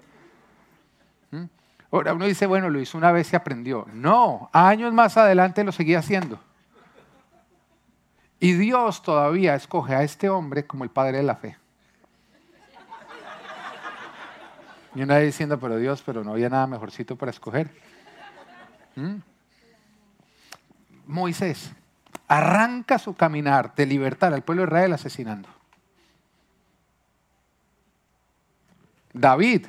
[1.29, 1.43] ¿Mm?
[1.91, 3.85] Ahora uno dice, bueno, lo hizo una vez y aprendió.
[3.93, 6.39] No, años más adelante lo seguía haciendo.
[8.39, 11.57] Y Dios todavía escoge a este hombre como el padre de la fe.
[14.95, 17.69] Y una vez diciendo, pero Dios, pero no había nada mejorcito para escoger.
[18.95, 19.17] ¿Mm?
[21.05, 21.71] Moisés
[22.27, 25.49] arranca su caminar de libertad al pueblo de Israel asesinando.
[29.13, 29.67] David,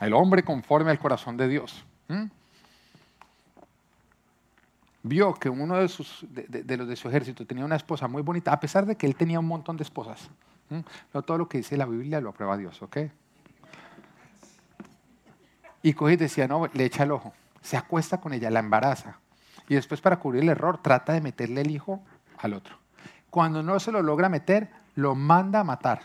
[0.00, 1.84] el hombre conforme al corazón de Dios,
[5.02, 8.86] vio que uno de, los de su ejército tenía una esposa muy bonita, a pesar
[8.86, 10.30] de que él tenía un montón de esposas.
[11.14, 12.98] No todo lo que dice la Biblia lo aprueba Dios, ¿ok?
[15.82, 17.32] Y coge y decía, no, le echa el ojo,
[17.62, 19.18] se acuesta con ella, la embaraza.
[19.68, 22.02] Y después para cubrir el error trata de meterle el hijo
[22.38, 22.76] al otro.
[23.30, 26.00] Cuando no se lo logra meter, lo manda a matar.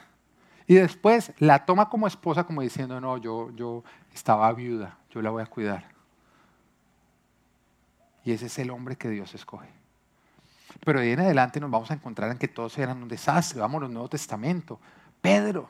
[0.68, 5.30] Y después la toma como esposa como diciendo, no, yo, yo estaba viuda, yo la
[5.30, 5.93] voy a cuidar.
[8.24, 9.70] Y ese es el hombre que Dios escoge.
[10.86, 13.60] Pero de ahí en adelante nos vamos a encontrar en que todos eran un desastre.
[13.60, 14.80] Vamos al Nuevo Testamento.
[15.22, 15.70] Pedro.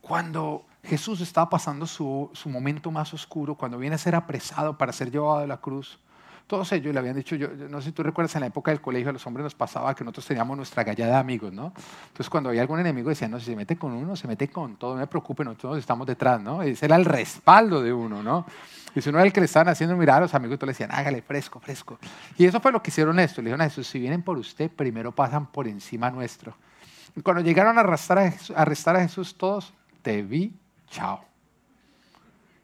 [0.00, 5.10] Cuando Jesús estaba pasando su, momento más oscuro, cuando viene a ser apresado para ser
[5.10, 5.98] llevado a la cruz,
[6.46, 8.80] todos ellos le habían dicho, yo, no sé si tú recuerdas, en la época del
[8.80, 11.72] colegio a los hombres nos pasaba que nosotros teníamos nuestra gallada de amigos, ¿no?
[12.08, 14.76] Entonces cuando había algún enemigo decían, no, si se mete con uno, se mete con
[14.76, 16.62] todo, no me preocupe, nosotros estamos detrás, ¿no?
[16.62, 18.44] Ese era el respaldo de uno, ¿no?
[18.94, 20.72] Y si uno era el que le estaban haciendo mirar a los amigos, todos le
[20.72, 21.98] decían, hágale, fresco, fresco.
[22.36, 23.40] Y eso fue lo que hicieron esto.
[23.42, 26.54] Le dijeron a Jesús, si vienen por usted, primero pasan por encima nuestro.
[27.16, 30.54] Y cuando llegaron a arrestar arrestar a Jesús todos, te vi,
[30.88, 31.24] chao.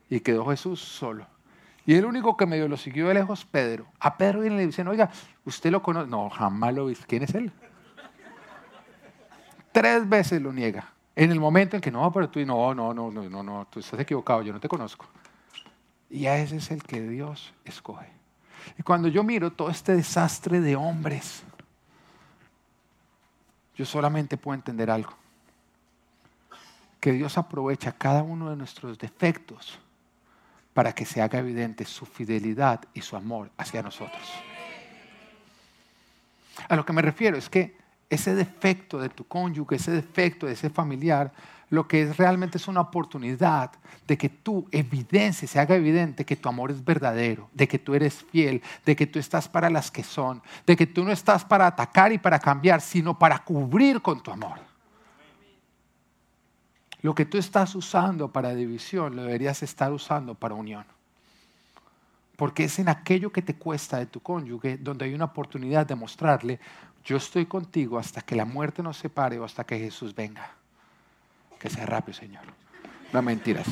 [0.09, 1.27] Y quedó Jesús solo.
[1.87, 3.87] Y el único que medio lo siguió de lejos, Pedro.
[3.99, 5.11] A Pedro viene y le dicen, oiga,
[5.45, 6.11] ¿usted lo conoce?
[6.11, 6.95] No, jamás lo vi.
[6.95, 7.51] ¿Quién es él?
[9.73, 10.93] Tres veces lo niega.
[11.17, 13.81] En el momento en que no, pero tú no, no, no, no, no, no, tú
[13.81, 15.07] estás equivocado, yo no te conozco.
[16.09, 18.09] Y a ese es el que Dios escoge.
[18.79, 21.43] Y cuando yo miro todo este desastre de hombres,
[23.77, 25.13] yo solamente puedo entender algo.
[27.01, 29.79] Que Dios aprovecha cada uno de nuestros defectos
[30.75, 34.23] para que se haga evidente su fidelidad y su amor hacia nosotros.
[36.69, 37.77] A lo que me refiero es que
[38.09, 41.33] ese defecto de tu cónyuge, ese defecto de ese familiar,
[41.71, 43.71] lo que es realmente es una oportunidad
[44.07, 47.95] de que tú evidencies, se haga evidente que tu amor es verdadero, de que tú
[47.95, 51.45] eres fiel, de que tú estás para las que son, de que tú no estás
[51.45, 54.70] para atacar y para cambiar, sino para cubrir con tu amor.
[57.03, 60.85] Lo que tú estás usando para división lo deberías estar usando para unión.
[62.37, 65.95] Porque es en aquello que te cuesta de tu cónyuge donde hay una oportunidad de
[65.95, 66.61] mostrarle,
[67.05, 70.51] yo estoy contigo hasta que la muerte nos separe o hasta que Jesús venga.
[71.59, 72.45] Que sea rápido, Señor.
[73.13, 73.67] No mentiras.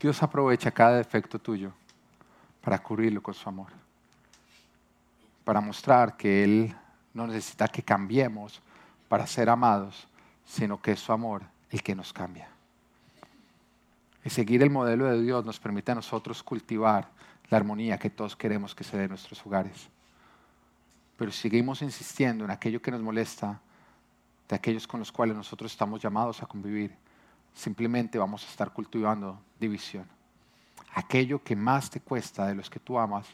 [0.00, 1.72] Dios aprovecha cada defecto tuyo
[2.62, 3.72] para cubrirlo con su amor.
[5.44, 6.76] Para mostrar que Él
[7.14, 8.60] no necesita que cambiemos
[9.08, 10.06] para ser amados,
[10.44, 12.48] sino que es su amor el que nos cambia.
[14.24, 17.08] Y seguir el modelo de Dios nos permite a nosotros cultivar
[17.50, 19.88] la armonía que todos queremos que se dé en nuestros hogares.
[21.16, 23.60] Pero seguimos insistiendo en aquello que nos molesta,
[24.48, 26.94] de aquellos con los cuales nosotros estamos llamados a convivir,
[27.58, 30.06] simplemente vamos a estar cultivando división.
[30.94, 33.26] Aquello que más te cuesta de los que tú amas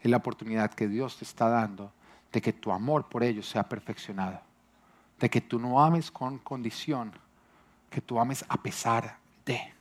[0.00, 1.90] es la oportunidad que Dios te está dando
[2.30, 4.40] de que tu amor por ellos sea perfeccionado.
[5.18, 7.12] De que tú no ames con condición,
[7.88, 9.74] que tú ames a pesar de.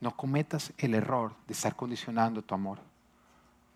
[0.00, 2.78] No cometas el error de estar condicionando tu amor.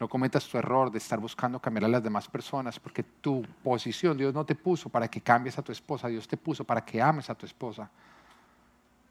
[0.01, 4.17] No cometas tu error de estar buscando cambiar a las demás personas porque tu posición,
[4.17, 7.03] Dios no te puso para que cambies a tu esposa, Dios te puso para que
[7.03, 7.91] ames a tu esposa.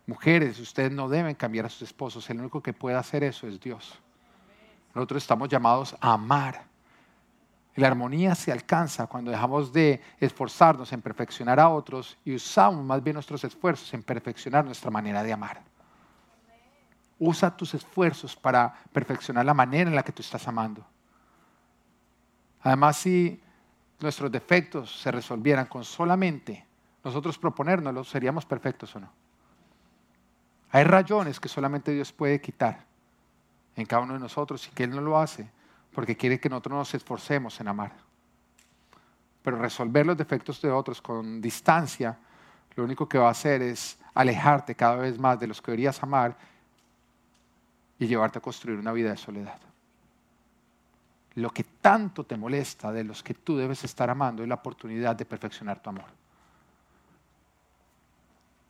[0.08, 3.60] Mujeres, ustedes no deben cambiar a sus esposos, el único que puede hacer eso es
[3.60, 4.00] Dios.
[4.96, 6.64] Nosotros estamos llamados a amar.
[7.76, 13.04] La armonía se alcanza cuando dejamos de esforzarnos en perfeccionar a otros y usamos más
[13.04, 15.69] bien nuestros esfuerzos en perfeccionar nuestra manera de amar.
[17.20, 20.86] Usa tus esfuerzos para perfeccionar la manera en la que tú estás amando.
[22.62, 23.42] Además, si
[24.00, 26.66] nuestros defectos se resolvieran con solamente
[27.04, 29.12] nosotros proponérnoslos, seríamos perfectos o no.
[30.72, 32.86] Hay rayones que solamente Dios puede quitar
[33.76, 35.50] en cada uno de nosotros y que Él no lo hace
[35.94, 37.94] porque quiere que nosotros nos esforcemos en amar.
[39.42, 42.18] Pero resolver los defectos de otros con distancia,
[42.76, 46.02] lo único que va a hacer es alejarte cada vez más de los que deberías
[46.04, 46.38] amar
[48.00, 49.60] y llevarte a construir una vida de soledad.
[51.36, 55.16] Lo que tanto te molesta de los que tú debes estar amando es la oportunidad
[55.16, 56.06] de perfeccionar tu amor.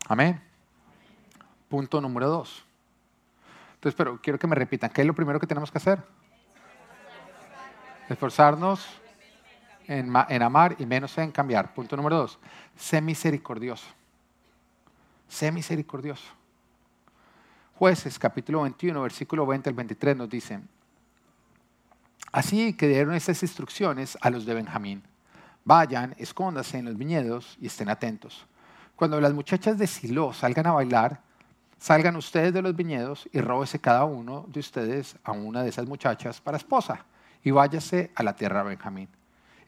[0.07, 0.41] Amén.
[1.69, 2.65] Punto número dos.
[3.75, 6.03] Entonces, pero quiero que me repitan, ¿qué es lo primero que tenemos que hacer?
[8.09, 8.85] Esforzarnos
[9.87, 11.73] en, en amar y menos en cambiar.
[11.73, 12.39] Punto número dos,
[12.75, 13.87] sé misericordioso.
[15.27, 16.38] Sé misericordioso.
[17.79, 20.67] Jueces capítulo 21, versículo 20 al 23 nos dicen,
[22.33, 25.01] así que dieron esas instrucciones a los de Benjamín.
[25.63, 28.45] Vayan, escóndase en los viñedos y estén atentos.
[28.97, 31.21] Cuando las muchachas de Silo salgan a bailar,
[31.77, 35.87] salgan ustedes de los viñedos y róbese cada uno de ustedes a una de esas
[35.87, 37.05] muchachas para esposa
[37.45, 39.18] y váyase a la tierra de Benjamín.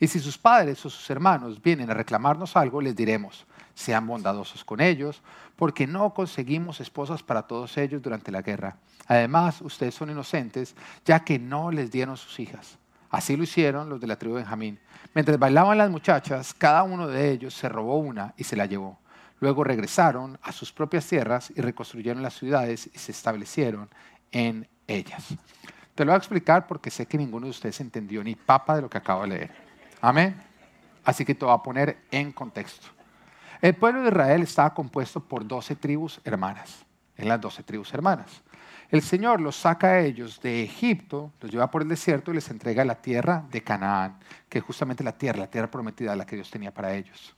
[0.02, 4.66] Y si sus padres o sus hermanos vienen a reclamarnos algo, les diremos, sean bondadosos
[4.66, 5.22] con ellos,
[5.56, 8.78] porque no conseguimos esposas para todos ellos durante la guerra.
[9.06, 12.80] Además, ustedes son inocentes, ya que no les dieron sus hijas.
[13.12, 14.80] Así lo hicieron los de la tribu de Benjamín.
[15.14, 18.98] Mientras bailaban las muchachas, cada uno de ellos se robó una y se la llevó.
[19.40, 23.88] Luego regresaron a sus propias tierras y reconstruyeron las ciudades y se establecieron
[24.32, 25.28] en ellas.
[25.94, 28.82] Te lo voy a explicar porque sé que ninguno de ustedes entendió ni papa de
[28.82, 29.71] lo que acabo de leer.
[30.02, 30.36] Amén.
[31.04, 32.88] Así que te voy a poner en contexto.
[33.62, 36.84] El pueblo de Israel estaba compuesto por doce tribus hermanas,
[37.16, 38.42] en las doce tribus hermanas.
[38.90, 42.50] El Señor los saca a ellos de Egipto, los lleva por el desierto y les
[42.50, 44.18] entrega la tierra de Canaán,
[44.50, 47.36] que es justamente la tierra, la tierra prometida, la que Dios tenía para ellos.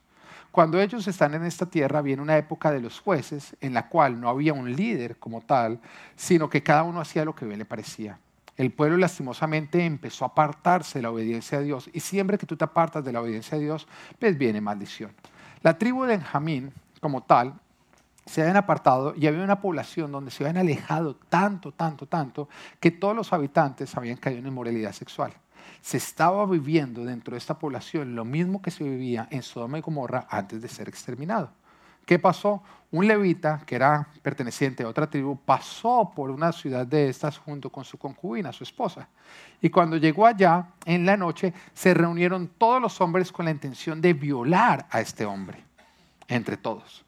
[0.50, 4.20] Cuando ellos están en esta tierra, viene una época de los jueces en la cual
[4.20, 5.80] no había un líder como tal,
[6.16, 8.18] sino que cada uno hacía lo que bien le parecía.
[8.56, 12.56] El pueblo lastimosamente empezó a apartarse de la obediencia a Dios y siempre que tú
[12.56, 13.88] te apartas de la obediencia a Dios,
[14.18, 15.12] pues viene maldición.
[15.62, 17.54] La tribu de Benjamín, como tal,
[18.26, 22.48] se habían apartado y había una población donde se habían alejado tanto, tanto, tanto,
[22.80, 25.32] que todos los habitantes habían caído en inmoralidad sexual
[25.80, 29.82] se estaba viviendo dentro de esta población lo mismo que se vivía en Sodoma y
[29.82, 31.50] Gomorra antes de ser exterminado.
[32.04, 32.62] ¿Qué pasó?
[32.90, 37.70] Un levita, que era perteneciente a otra tribu, pasó por una ciudad de estas junto
[37.70, 39.08] con su concubina, su esposa.
[39.60, 44.00] Y cuando llegó allá, en la noche, se reunieron todos los hombres con la intención
[44.00, 45.64] de violar a este hombre,
[46.28, 47.04] entre todos.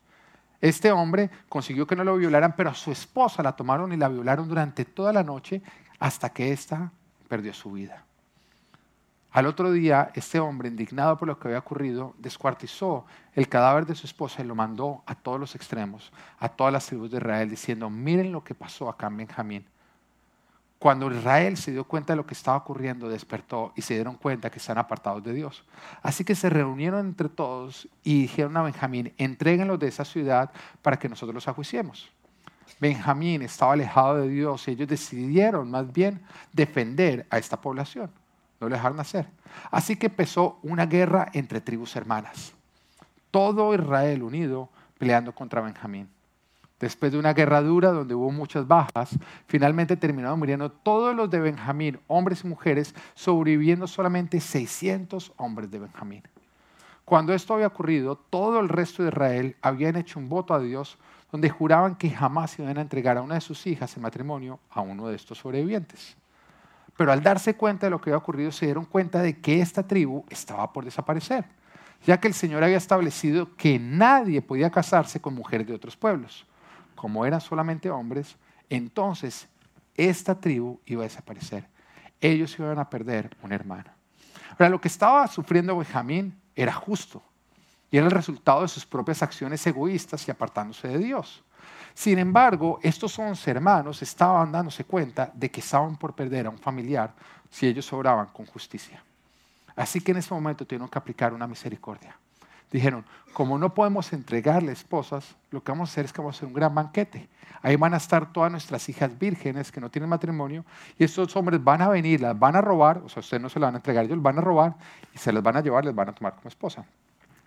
[0.60, 4.08] Este hombre consiguió que no lo violaran, pero a su esposa la tomaron y la
[4.08, 5.62] violaron durante toda la noche
[6.00, 6.90] hasta que ésta
[7.28, 8.02] perdió su vida.
[9.32, 13.94] Al otro día, este hombre, indignado por lo que había ocurrido, descuartizó el cadáver de
[13.94, 17.50] su esposa y lo mandó a todos los extremos, a todas las tribus de Israel,
[17.50, 19.66] diciendo, miren lo que pasó acá en Benjamín.
[20.78, 24.50] Cuando Israel se dio cuenta de lo que estaba ocurriendo, despertó y se dieron cuenta
[24.50, 25.64] que están apartados de Dios.
[26.02, 30.98] Así que se reunieron entre todos y dijeron a Benjamín, entréguenlos de esa ciudad para
[30.98, 32.10] que nosotros los ajuiciemos.
[32.80, 38.10] Benjamín estaba alejado de Dios y ellos decidieron más bien defender a esta población
[38.60, 39.28] no lo dejaron hacer.
[39.70, 42.52] Así que empezó una guerra entre tribus hermanas.
[43.30, 46.08] Todo Israel unido peleando contra Benjamín.
[46.78, 49.16] Después de una guerra dura donde hubo muchas bajas,
[49.46, 55.78] finalmente terminaron muriendo todos los de Benjamín, hombres y mujeres, sobreviviendo solamente 600 hombres de
[55.78, 56.22] Benjamín.
[57.06, 60.98] Cuando esto había ocurrido, todo el resto de Israel habían hecho un voto a Dios
[61.32, 64.80] donde juraban que jamás iban a entregar a una de sus hijas en matrimonio a
[64.80, 66.16] uno de estos sobrevivientes.
[66.96, 69.86] Pero al darse cuenta de lo que había ocurrido, se dieron cuenta de que esta
[69.86, 71.44] tribu estaba por desaparecer,
[72.06, 76.46] ya que el Señor había establecido que nadie podía casarse con mujeres de otros pueblos.
[76.94, 78.36] Como eran solamente hombres,
[78.70, 79.48] entonces
[79.94, 81.68] esta tribu iba a desaparecer.
[82.20, 83.90] Ellos iban a perder un hermano.
[84.52, 87.22] Ahora, lo que estaba sufriendo Benjamín era justo
[87.90, 91.44] y era el resultado de sus propias acciones egoístas y apartándose de Dios.
[91.96, 96.58] Sin embargo, estos once hermanos estaban dándose cuenta de que estaban por perder a un
[96.58, 97.14] familiar
[97.50, 99.02] si ellos obraban con justicia.
[99.74, 102.14] Así que en ese momento tuvieron que aplicar una misericordia.
[102.70, 106.38] Dijeron, como no podemos entregarle esposas, lo que vamos a hacer es que vamos a
[106.38, 107.30] hacer un gran banquete.
[107.62, 110.66] Ahí van a estar todas nuestras hijas vírgenes que no tienen matrimonio
[110.98, 113.58] y estos hombres van a venir, las van a robar, o sea, ustedes no se
[113.58, 114.74] las van a entregar, ellos las van a robar
[115.14, 116.84] y se las van a llevar, les van a tomar como esposa.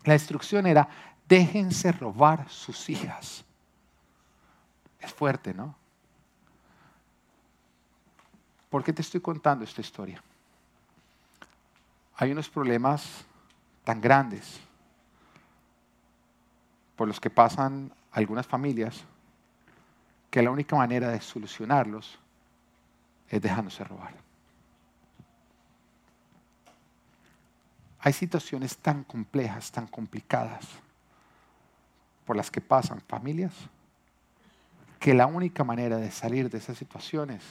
[0.06, 0.90] La instrucción era,
[1.28, 3.46] déjense robar sus hijas.
[5.00, 5.76] Es fuerte, ¿no?
[8.70, 10.22] ¿Por qué te estoy contando esta historia?
[12.18, 13.26] Hay unos problemas
[13.84, 14.60] tan grandes
[16.96, 19.04] por los que pasan algunas familias
[20.30, 22.20] que la única manera de solucionarlos
[23.30, 24.30] es dejándose robar.
[28.00, 30.66] hay situaciones tan complejas, tan complicadas
[32.26, 33.54] por las que pasan familias,
[35.00, 37.42] que la única manera de salir de esas situaciones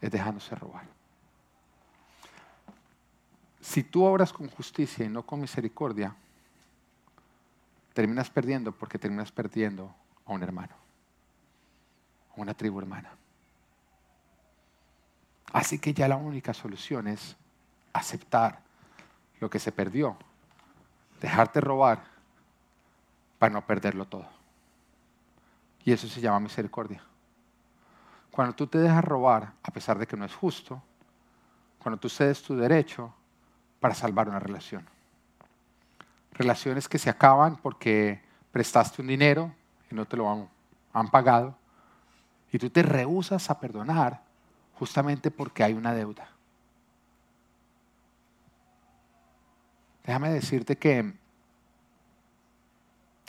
[0.00, 0.84] es dejándose robar.
[3.60, 6.14] Si tú obras con justicia y no con misericordia,
[7.94, 9.92] terminas perdiendo porque terminas perdiendo
[10.26, 10.74] a un hermano,
[12.36, 13.10] a una tribu hermana.
[15.52, 17.36] Así que ya la única solución es
[17.92, 18.60] aceptar
[19.40, 20.16] lo que se perdió,
[21.20, 22.04] dejarte robar
[23.38, 24.37] para no perderlo todo.
[25.88, 27.02] Y eso se llama misericordia.
[28.30, 30.82] Cuando tú te dejas robar, a pesar de que no es justo,
[31.78, 33.14] cuando tú cedes tu derecho
[33.80, 34.86] para salvar una relación.
[36.32, 38.20] Relaciones que se acaban porque
[38.52, 39.54] prestaste un dinero
[39.90, 40.50] y no te lo
[40.92, 41.56] han, pagado.
[42.52, 44.20] Y tú te rehusas a perdonar
[44.74, 46.28] justamente porque hay una deuda.
[50.04, 51.14] Déjame decirte que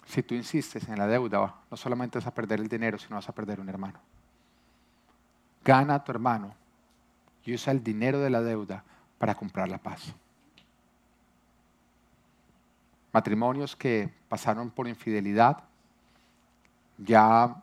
[0.09, 3.29] si tú insistes en la deuda, no solamente vas a perder el dinero, sino vas
[3.29, 3.99] a perder un hermano.
[5.63, 6.55] Gana a tu hermano
[7.45, 8.83] y usa el dinero de la deuda
[9.19, 10.15] para comprar la paz.
[13.13, 15.63] Matrimonios que pasaron por infidelidad,
[16.97, 17.61] ya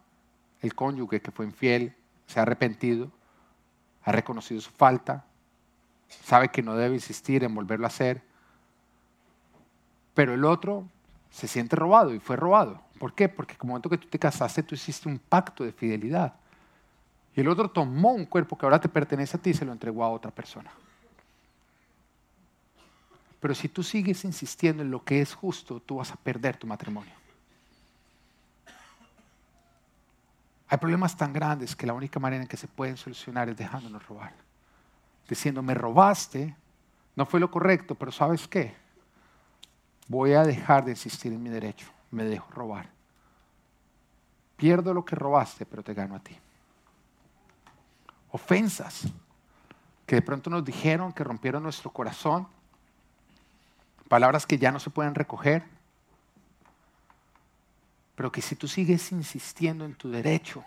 [0.61, 3.11] el cónyuge que fue infiel se ha arrepentido,
[4.05, 5.25] ha reconocido su falta,
[6.07, 8.23] sabe que no debe insistir en volverlo a hacer,
[10.15, 10.89] pero el otro
[11.37, 12.81] se siente robado y fue robado.
[12.99, 13.29] ¿Por qué?
[13.29, 16.33] Porque como momento que tú te casaste, tú hiciste un pacto de fidelidad.
[17.35, 19.73] Y el otro tomó un cuerpo que ahora te pertenece a ti y se lo
[19.73, 20.73] entregó a otra persona.
[23.39, 26.67] Pero si tú sigues insistiendo en lo que es justo, tú vas a perder tu
[26.67, 27.13] matrimonio.
[30.69, 34.09] Hay problemas tan grandes que la única manera en que se pueden solucionar es dejándonos
[34.09, 34.33] robar.
[35.29, 36.57] Diciendo, me robaste,
[37.15, 38.86] no fue lo correcto, pero ¿sabes qué?
[40.09, 42.89] Voy a dejar de insistir en mi derecho, me dejo robar.
[44.57, 46.37] Pierdo lo que robaste, pero te gano a ti.
[48.31, 49.05] Ofensas
[50.07, 52.47] que de pronto nos dijeron que rompieron nuestro corazón,
[54.09, 55.65] palabras que ya no se pueden recoger,
[58.15, 60.65] pero que si tú sigues insistiendo en tu derecho,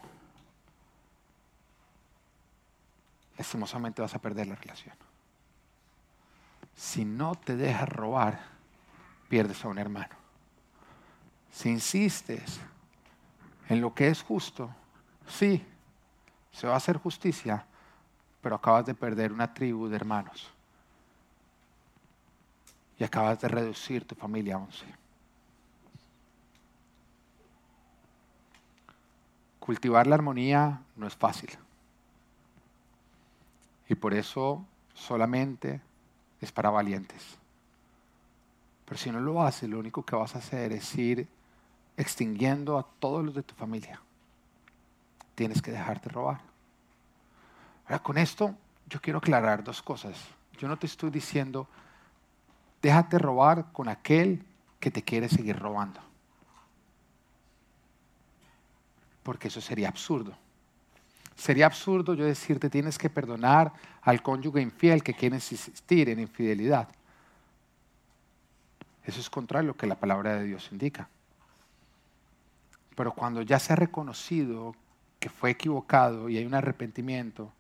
[3.38, 4.96] lastimosamente vas a perder la relación.
[6.76, 8.59] Si no te dejas robar,
[9.30, 10.16] pierdes a un hermano.
[11.52, 12.60] Si insistes
[13.70, 14.70] en lo que es justo,
[15.28, 15.64] sí,
[16.52, 17.66] se va a hacer justicia,
[18.42, 20.50] pero acabas de perder una tribu de hermanos.
[22.98, 24.86] Y acabas de reducir tu familia a once.
[29.60, 31.52] Cultivar la armonía no es fácil.
[33.88, 35.82] Y por eso solamente
[36.42, 37.38] es para valientes.
[38.90, 41.28] Pero si no lo haces, lo único que vas a hacer es ir
[41.96, 44.02] extinguiendo a todos los de tu familia.
[45.36, 46.42] Tienes que dejarte robar.
[47.86, 48.56] Ahora, con esto
[48.88, 50.18] yo quiero aclarar dos cosas.
[50.58, 51.68] Yo no te estoy diciendo,
[52.82, 54.44] déjate robar con aquel
[54.80, 56.00] que te quiere seguir robando.
[59.22, 60.36] Porque eso sería absurdo.
[61.36, 63.72] Sería absurdo yo decirte tienes que perdonar
[64.02, 66.90] al cónyuge infiel que quiere insistir en infidelidad.
[69.10, 71.10] Eso es contrario a lo que la palabra de Dios indica.
[72.96, 74.76] Pero cuando ya se ha reconocido
[75.20, 77.52] que fue equivocado y hay un arrepentimiento,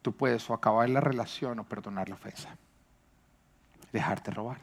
[0.00, 2.56] tú puedes o acabar la relación o perdonar la ofensa.
[3.92, 4.58] Dejarte robar.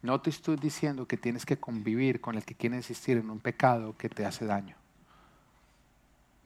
[0.00, 3.40] No te estoy diciendo que tienes que convivir con el que quiere insistir en un
[3.40, 4.76] pecado que te hace daño.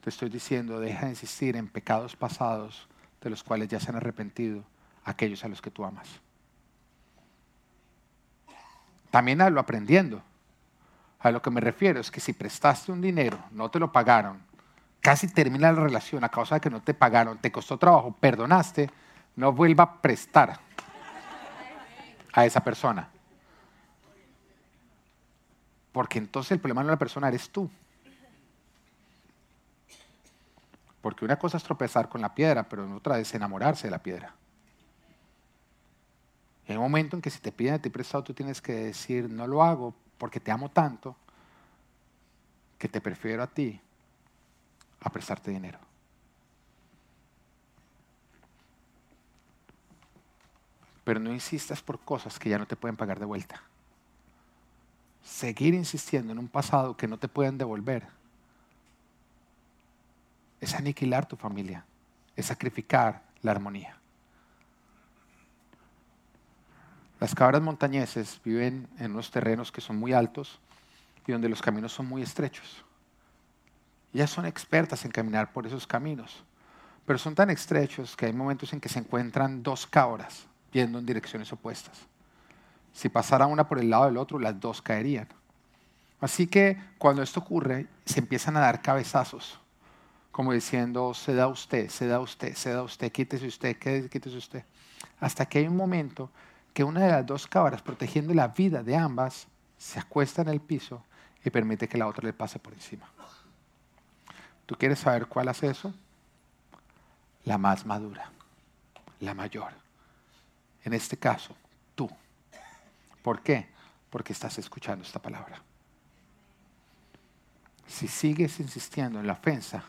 [0.00, 2.88] Te estoy diciendo, deja de insistir en pecados pasados
[3.20, 4.64] de los cuales ya se han arrepentido
[5.04, 6.20] aquellos a los que tú amas.
[9.12, 10.22] También lo aprendiendo.
[11.20, 14.40] A lo que me refiero es que si prestaste un dinero, no te lo pagaron,
[15.02, 18.90] casi termina la relación a causa de que no te pagaron, te costó trabajo, perdonaste,
[19.36, 20.58] no vuelva a prestar
[22.32, 23.10] a esa persona.
[25.92, 27.70] Porque entonces el problema no es la persona, eres tú.
[31.02, 34.34] Porque una cosa es tropezar con la piedra, pero otra es enamorarse de la piedra.
[36.72, 39.28] Hay un momento en que si te piden a ti prestado, tú tienes que decir,
[39.28, 41.14] no lo hago porque te amo tanto
[42.78, 43.78] que te prefiero a ti
[45.02, 45.78] a prestarte dinero.
[51.04, 53.62] Pero no insistas por cosas que ya no te pueden pagar de vuelta.
[55.22, 58.08] Seguir insistiendo en un pasado que no te pueden devolver
[60.58, 61.84] es aniquilar tu familia,
[62.34, 64.01] es sacrificar la armonía.
[67.22, 70.58] Las cabras montañeses viven en unos terrenos que son muy altos
[71.24, 72.84] y donde los caminos son muy estrechos.
[74.12, 76.42] Ellas son expertas en caminar por esos caminos,
[77.06, 81.06] pero son tan estrechos que hay momentos en que se encuentran dos cabras yendo en
[81.06, 81.96] direcciones opuestas.
[82.92, 85.28] Si pasara una por el lado del otro, las dos caerían.
[86.20, 89.60] Así que cuando esto ocurre, se empiezan a dar cabezazos,
[90.32, 93.76] como diciendo, se da usted, se da usted, se da usted, quítese usted,
[94.10, 94.64] quítese usted.
[95.20, 96.28] Hasta que hay un momento
[96.72, 99.46] que una de las dos cabras, protegiendo la vida de ambas,
[99.76, 101.04] se acuesta en el piso
[101.44, 103.10] y permite que la otra le pase por encima.
[104.64, 105.92] ¿Tú quieres saber cuál hace eso?
[107.44, 108.30] La más madura,
[109.20, 109.72] la mayor.
[110.84, 111.54] En este caso,
[111.94, 112.08] tú.
[113.22, 113.68] ¿Por qué?
[114.08, 115.60] Porque estás escuchando esta palabra.
[117.86, 119.84] Si sigues insistiendo en la ofensa,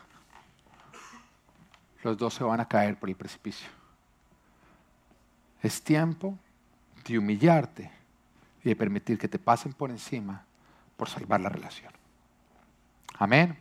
[2.02, 3.68] los dos se van a caer por el precipicio.
[5.62, 6.38] Es tiempo
[7.12, 7.90] de humillarte
[8.62, 10.44] y de permitir que te pasen por encima
[10.96, 11.92] por salvar la relación.
[13.18, 13.56] Amén.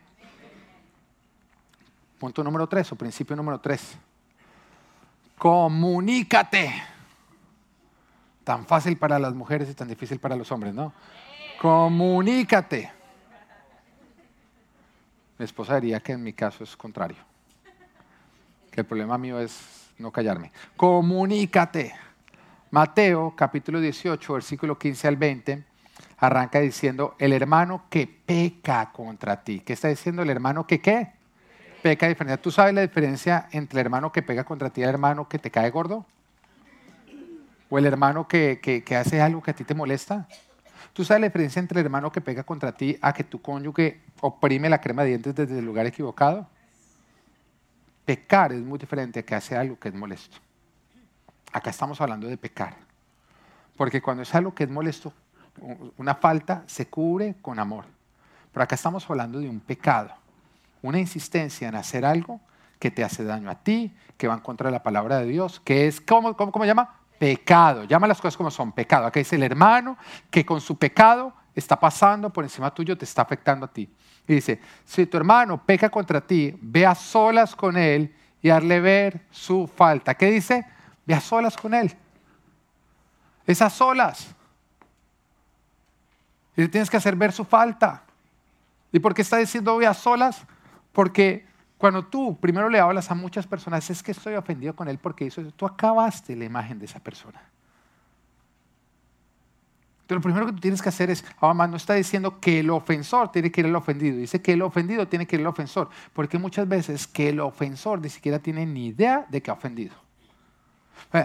[2.19, 3.97] Punto número tres o principio número tres.
[5.37, 6.73] Comunícate.
[8.43, 10.93] Tan fácil para las mujeres y tan difícil para los hombres, ¿no?
[11.61, 12.91] Comunícate.
[15.37, 17.17] Mi esposa diría que en mi caso es contrario.
[18.71, 20.51] Que el problema mío es no callarme.
[20.77, 21.93] Comunícate.
[22.73, 25.63] Mateo capítulo 18, versículo 15 al 20,
[26.17, 29.59] arranca diciendo, el hermano que peca contra ti.
[29.59, 31.11] ¿Qué está diciendo el hermano que qué?
[31.83, 32.41] Peca diferencia.
[32.41, 35.37] ¿Tú sabes la diferencia entre el hermano que pega contra ti y el hermano que
[35.37, 36.03] te cae gordo?
[37.69, 40.27] ¿O el hermano que, que hace algo que a ti te molesta?
[40.93, 44.01] ¿Tú sabes la diferencia entre el hermano que pega contra ti a que tu cónyuge
[44.19, 46.47] oprime la crema de dientes desde el lugar equivocado?
[48.03, 50.39] Pecar es muy diferente a que hace algo que es molesto.
[51.53, 52.75] Acá estamos hablando de pecar.
[53.77, 55.13] Porque cuando es algo que es molesto,
[55.97, 57.85] una falta se cubre con amor.
[58.51, 60.11] Pero acá estamos hablando de un pecado,
[60.81, 62.39] una insistencia en hacer algo
[62.79, 65.59] que te hace daño a ti, que va en contra de la palabra de Dios,
[65.59, 66.99] que es, ¿cómo, cómo, cómo llama?
[67.17, 67.85] Pecado.
[67.85, 69.05] Llama las cosas como son, pecado.
[69.05, 69.97] Acá dice el hermano
[70.29, 73.89] que con su pecado está pasando por encima tuyo, te está afectando a ti.
[74.27, 78.79] Y dice, si tu hermano peca contra ti, ve a solas con él y hazle
[78.81, 80.15] ver su falta.
[80.15, 80.65] ¿Qué dice?
[81.05, 81.95] Ve a solas con Él.
[83.45, 84.33] Es a solas.
[86.55, 88.03] Y le tienes que hacer ver su falta.
[88.91, 90.43] ¿Y por qué está diciendo ve a solas?
[90.91, 91.45] Porque
[91.77, 95.25] cuando tú primero le hablas a muchas personas, es que estoy ofendido con él porque
[95.25, 95.51] hizo eso.
[95.51, 97.41] Tú acabaste la imagen de esa persona.
[100.03, 102.69] Entonces, lo primero que tú tienes que hacer es, ahora no está diciendo que el
[102.69, 105.89] ofensor tiene que ir al ofendido, dice que el ofendido tiene que ir al ofensor,
[106.11, 110.02] porque muchas veces que el ofensor ni siquiera tiene ni idea de que ha ofendido.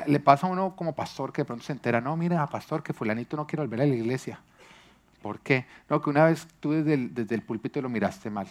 [0.07, 2.93] Le pasa a uno como pastor que de pronto se entera, no, mira, pastor, que
[2.93, 4.39] fulanito no quiere volver a la iglesia.
[5.23, 5.67] ¿Por qué?
[5.89, 8.47] No, que una vez tú desde el, desde púlpito lo miraste mal.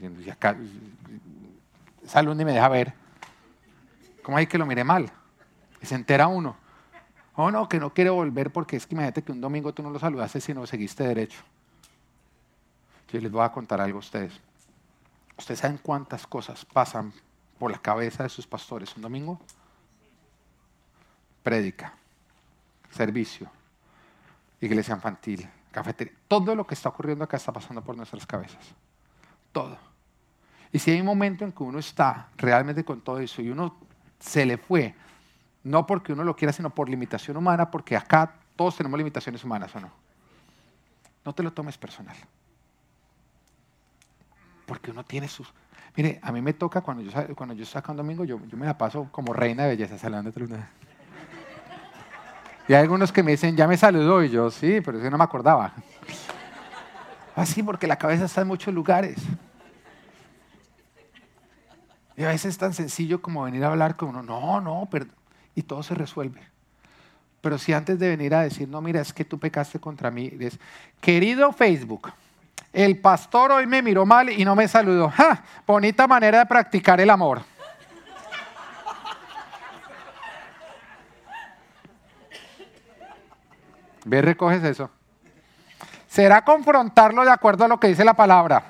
[0.00, 0.56] Y acá,
[2.06, 2.94] sale y me deja ver.
[4.22, 5.10] ¿Cómo hay que lo mire mal?
[5.80, 6.56] Y se entera uno.
[7.34, 9.90] Oh, no, que no quiere volver porque es que imagínate que un domingo tú no
[9.90, 11.40] lo saludaste sino seguiste derecho.
[13.12, 14.45] Yo les voy a contar algo a ustedes.
[15.36, 17.12] ¿Ustedes saben cuántas cosas pasan
[17.58, 19.38] por la cabeza de sus pastores un domingo?
[21.42, 21.92] Prédica,
[22.90, 23.50] servicio,
[24.60, 26.14] iglesia infantil, cafetería.
[26.26, 28.66] Todo lo que está ocurriendo acá está pasando por nuestras cabezas.
[29.52, 29.78] Todo.
[30.72, 33.76] Y si hay un momento en que uno está realmente con todo eso y uno
[34.18, 34.94] se le fue,
[35.62, 39.74] no porque uno lo quiera, sino por limitación humana, porque acá todos tenemos limitaciones humanas,
[39.76, 39.90] ¿o no?
[41.24, 42.16] No te lo tomes personal
[44.66, 45.48] porque uno tiene sus...
[45.96, 48.66] Mire, a mí me toca cuando yo, cuando yo saco un domingo, yo, yo me
[48.66, 50.70] la paso como reina de belleza luna.
[52.68, 55.16] Y hay algunos que me dicen, ya me saludó, y yo, sí, pero yo no
[55.16, 55.72] me acordaba.
[57.34, 59.16] Así, porque la cabeza está en muchos lugares.
[62.16, 65.06] Y a veces es tan sencillo como venir a hablar con uno, no, no, pero...
[65.54, 66.40] y todo se resuelve.
[67.40, 70.32] Pero si antes de venir a decir, no, mira, es que tú pecaste contra mí,
[70.40, 70.58] es,
[71.00, 72.10] querido Facebook,
[72.76, 75.08] el pastor hoy me miró mal y no me saludó.
[75.08, 75.42] ¡Ja!
[75.66, 77.40] Bonita manera de practicar el amor.
[84.04, 84.90] Ve, recoges eso.
[86.06, 88.62] Será confrontarlo de acuerdo a lo que dice la palabra.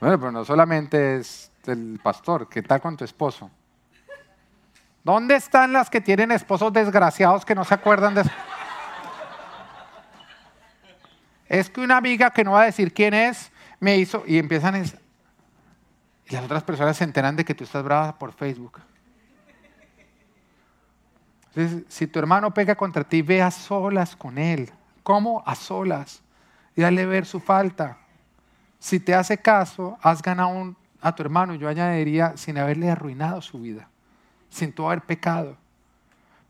[0.00, 3.48] Bueno, pero no solamente es el pastor, ¿qué tal con tu esposo?
[5.02, 8.30] ¿Dónde están las que tienen esposos desgraciados que no se acuerdan de eso?
[11.48, 14.76] es que una amiga que no va a decir quién es, me hizo, y empiezan,
[14.76, 14.96] es,
[16.28, 18.80] y las otras personas se enteran de que tú estás brava por Facebook.
[21.48, 24.70] Entonces, si tu hermano pega contra ti, ve a solas con él.
[25.02, 25.42] ¿Cómo?
[25.44, 26.22] A solas.
[26.76, 27.98] Y dale ver su falta.
[28.78, 33.58] Si te hace caso, has ganado a tu hermano, yo añadiría, sin haberle arruinado su
[33.58, 33.88] vida,
[34.50, 35.56] sin tú haber pecado.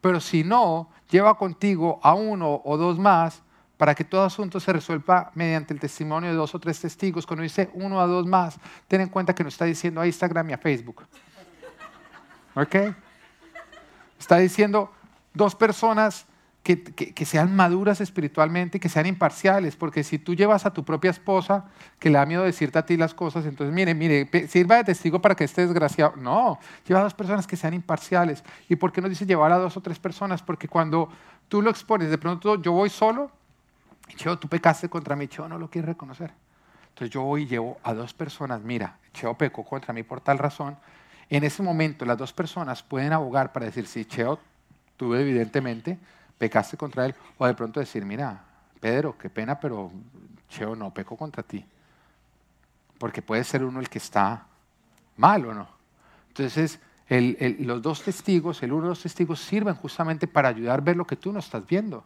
[0.01, 3.43] Pero si no, lleva contigo a uno o dos más
[3.77, 7.27] para que todo asunto se resuelva mediante el testimonio de dos o tres testigos.
[7.27, 10.51] Cuando dice uno o dos más, ten en cuenta que no está diciendo a Instagram
[10.51, 11.07] y a Facebook.
[12.55, 12.77] ¿Ok?
[14.19, 14.93] Está diciendo
[15.33, 16.27] dos personas
[16.63, 21.11] que, sean maduras espiritualmente y que sean imparciales, porque si tú llevas a tu propia
[21.11, 21.65] esposa
[21.99, 25.23] que le da miedo decirte a ti las cosas, entonces mire, mire, sirva de testigo
[25.23, 26.15] para que esté desgraciado.
[26.17, 28.45] No, lleva a dos personas que sean imparciales.
[28.69, 30.43] ¿Y por qué no dice llevar a dos o tres personas?
[30.43, 31.09] Porque cuando
[31.49, 33.31] tú lo expones, de pronto yo voy solo,
[34.17, 36.33] Cheo, tú pecaste contra mí, Cheo no lo quiere reconocer.
[36.91, 40.39] Entonces yo voy y llevo a dos personas, mira, Cheo pecó contra mí por tal
[40.39, 40.77] razón.
[41.31, 44.39] En ese momento las dos personas pueden abogar para decir, sí, Cheo,
[44.99, 45.99] tú evidentemente
[46.41, 48.43] pecaste contra él, o de pronto decir, mira,
[48.81, 49.93] Pedro, qué pena, pero
[50.49, 51.63] Cheo no pecó contra ti.
[52.97, 54.47] Porque puede ser uno el que está
[55.19, 55.69] mal o no.
[56.29, 56.81] Entonces,
[57.11, 61.07] los dos testigos, el uno de los testigos sirven justamente para ayudar a ver lo
[61.07, 62.03] que tú no estás viendo.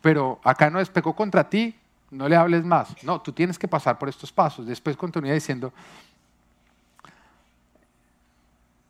[0.00, 1.76] Pero acá no es pecó contra ti,
[2.10, 2.96] no le hables más.
[3.04, 4.64] No, tú tienes que pasar por estos pasos.
[4.64, 5.74] Después continúa diciendo,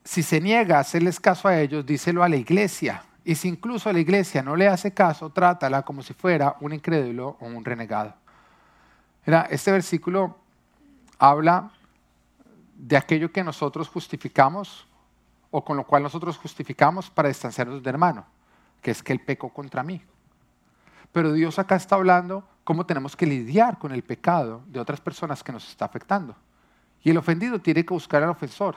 [0.04, 3.04] si se niega a hacerles caso a ellos, díselo a la iglesia.
[3.24, 7.36] Y si incluso la iglesia no le hace caso, trátala como si fuera un incrédulo
[7.40, 8.14] o un renegado.
[9.50, 10.38] este versículo
[11.18, 11.70] habla
[12.76, 14.88] de aquello que nosotros justificamos
[15.52, 18.26] o con lo cual nosotros justificamos para distanciarnos de hermano,
[18.80, 20.02] que es que él pecó contra mí.
[21.12, 25.44] Pero Dios acá está hablando cómo tenemos que lidiar con el pecado de otras personas
[25.44, 26.34] que nos está afectando.
[27.02, 28.76] Y el ofendido tiene que buscar al ofensor.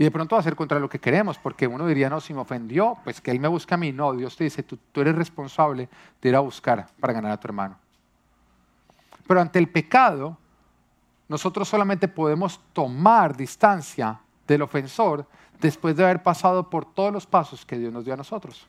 [0.00, 2.32] Y de pronto va a ser contra lo que queremos, porque uno diría, no, si
[2.32, 3.92] me ofendió, pues que él me busca a mí.
[3.92, 5.90] No, Dios te dice, tú, tú eres responsable
[6.22, 7.76] de ir a buscar para ganar a tu hermano.
[9.28, 10.38] Pero ante el pecado,
[11.28, 15.26] nosotros solamente podemos tomar distancia del ofensor
[15.60, 18.66] después de haber pasado por todos los pasos que Dios nos dio a nosotros.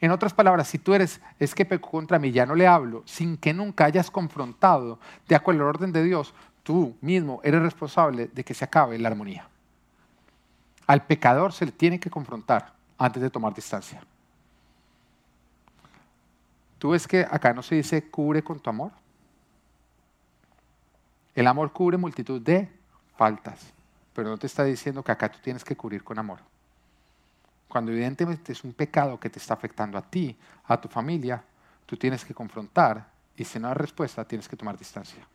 [0.00, 3.02] En otras palabras, si tú eres, es que pecó contra mí, ya no le hablo,
[3.04, 6.32] sin que nunca hayas confrontado de acuerdo al orden de Dios,
[6.62, 9.50] tú mismo eres responsable de que se acabe la armonía.
[10.86, 14.02] Al pecador se le tiene que confrontar antes de tomar distancia.
[16.78, 18.92] ¿Tú ves que acá no se dice cubre con tu amor?
[21.34, 22.70] El amor cubre multitud de
[23.16, 23.72] faltas,
[24.14, 26.38] pero no te está diciendo que acá tú tienes que cubrir con amor.
[27.68, 31.42] Cuando evidentemente es un pecado que te está afectando a ti, a tu familia,
[31.84, 35.26] tú tienes que confrontar y si no hay respuesta tienes que tomar distancia.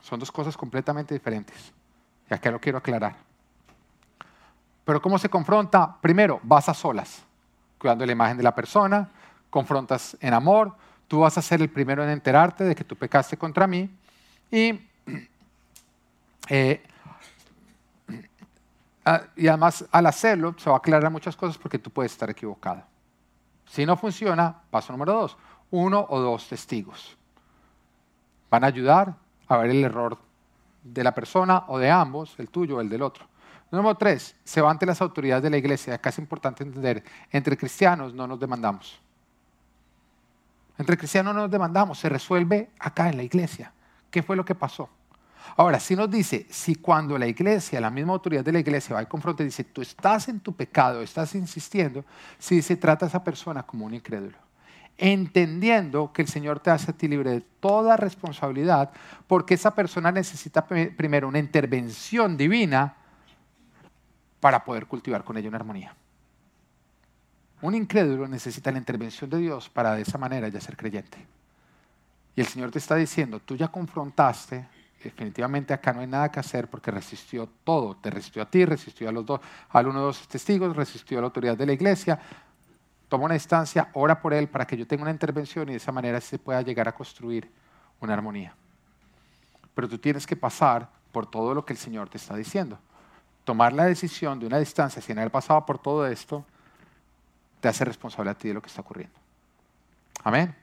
[0.00, 1.72] Son dos cosas completamente diferentes.
[2.30, 3.27] Y acá lo quiero aclarar.
[4.88, 5.98] Pero ¿cómo se confronta?
[6.00, 7.22] Primero, vas a solas,
[7.76, 9.06] cuidando la imagen de la persona,
[9.50, 10.72] confrontas en amor,
[11.06, 13.90] tú vas a ser el primero en enterarte de que tú pecaste contra mí
[14.50, 14.80] y
[16.48, 16.82] eh,
[19.36, 22.82] y además al hacerlo se va a aclarar muchas cosas porque tú puedes estar equivocado.
[23.66, 25.36] Si no funciona, paso número dos,
[25.70, 27.14] uno o dos testigos.
[28.50, 29.14] Van a ayudar
[29.48, 30.16] a ver el error
[30.82, 33.26] de la persona o de ambos, el tuyo o el del otro.
[33.70, 35.94] Número tres, se va ante las autoridades de la iglesia.
[35.94, 38.98] Acá es importante entender, entre cristianos no nos demandamos.
[40.78, 43.72] Entre cristianos no nos demandamos, se resuelve acá en la iglesia.
[44.10, 44.88] ¿Qué fue lo que pasó?
[45.56, 49.02] Ahora, si nos dice, si cuando la iglesia, la misma autoridad de la iglesia va
[49.02, 52.04] y confronta y dice, tú estás en tu pecado, estás insistiendo,
[52.38, 54.38] si se trata a esa persona como un incrédulo.
[54.96, 58.90] Entendiendo que el Señor te hace a ti libre de toda responsabilidad,
[59.26, 62.94] porque esa persona necesita primero una intervención divina
[64.40, 65.94] para poder cultivar con ella una armonía.
[67.60, 71.18] Un incrédulo necesita la intervención de Dios para de esa manera ya ser creyente.
[72.36, 74.66] Y el Señor te está diciendo, tú ya confrontaste
[75.02, 77.96] definitivamente acá no hay nada que hacer porque resistió todo.
[77.96, 81.20] Te resistió a ti, resistió a los dos, al uno de los testigos, resistió a
[81.20, 82.18] la autoridad de la iglesia.
[83.08, 85.92] Toma una instancia, ora por él para que yo tenga una intervención y de esa
[85.92, 87.50] manera se pueda llegar a construir
[88.00, 88.54] una armonía.
[89.74, 92.78] Pero tú tienes que pasar por todo lo que el Señor te está diciendo.
[93.48, 96.44] Tomar la decisión de una distancia sin haber pasado por todo esto
[97.62, 99.18] te hace responsable a ti de lo que está ocurriendo.
[100.22, 100.54] Amén.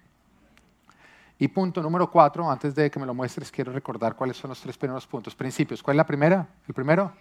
[1.40, 4.62] Y punto número cuatro, antes de que me lo muestres, quiero recordar cuáles son los
[4.62, 5.34] tres primeros puntos.
[5.34, 5.82] Principios.
[5.82, 6.48] ¿Cuál es la primera?
[6.68, 7.12] ¿El primero?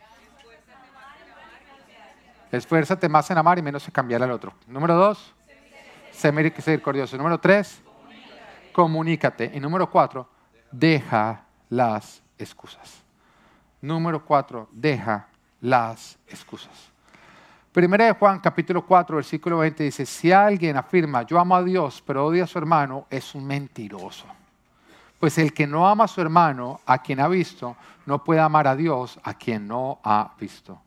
[2.53, 4.53] Esfuérzate más en amar y menos en cambiar al otro.
[4.67, 5.35] Número dos,
[6.13, 7.17] sé misericordioso.
[7.17, 7.81] Número tres,
[8.75, 9.51] comunícate.
[9.55, 10.29] Y número cuatro,
[10.71, 13.03] deja las excusas.
[13.81, 15.29] Número cuatro, deja
[15.65, 16.93] las excusas.
[17.73, 22.03] Primera de Juan capítulo 4, versículo 20 dice, si alguien afirma, yo amo a Dios,
[22.07, 24.27] pero odia a su hermano, es un mentiroso.
[25.19, 28.69] Pues el que no ama a su hermano, a quien ha visto, no puede amar
[28.69, 30.79] a Dios, a quien no ha visto.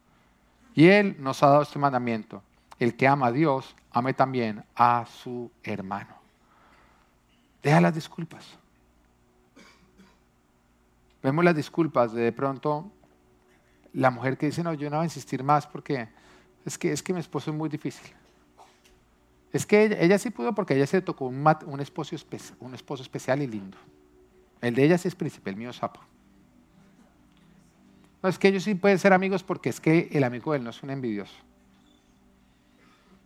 [0.76, 2.44] Y Él nos ha dado este mandamiento.
[2.78, 6.14] El que ama a Dios, ame también a su hermano.
[7.64, 8.46] Deja las disculpas.
[11.24, 12.92] Vemos las disculpas de, de pronto
[13.94, 16.08] la mujer que dice, no, yo no voy a insistir más porque
[16.66, 18.08] es que, es que mi esposo es muy difícil.
[19.54, 22.16] Es que ella, sí pudo porque ella se tocó un, un, esposo
[22.60, 23.78] un esposo especial y lindo.
[24.62, 26.02] El de ella sí es príncipe, el mío es sapo.
[28.22, 30.64] No, es que ellos sí pueden ser amigos porque es que el amigo de él
[30.64, 31.36] no es un envidioso.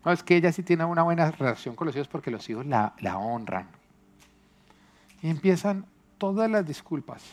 [0.06, 2.66] No, es que ella sí tiene una buena relación con los hijos porque los hijos
[2.66, 3.68] la, la honran.
[5.22, 5.86] Y empiezan
[6.18, 7.24] todas las disculpas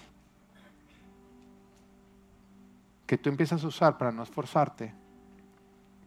[3.08, 4.92] que tú empiezas a usar para no esforzarte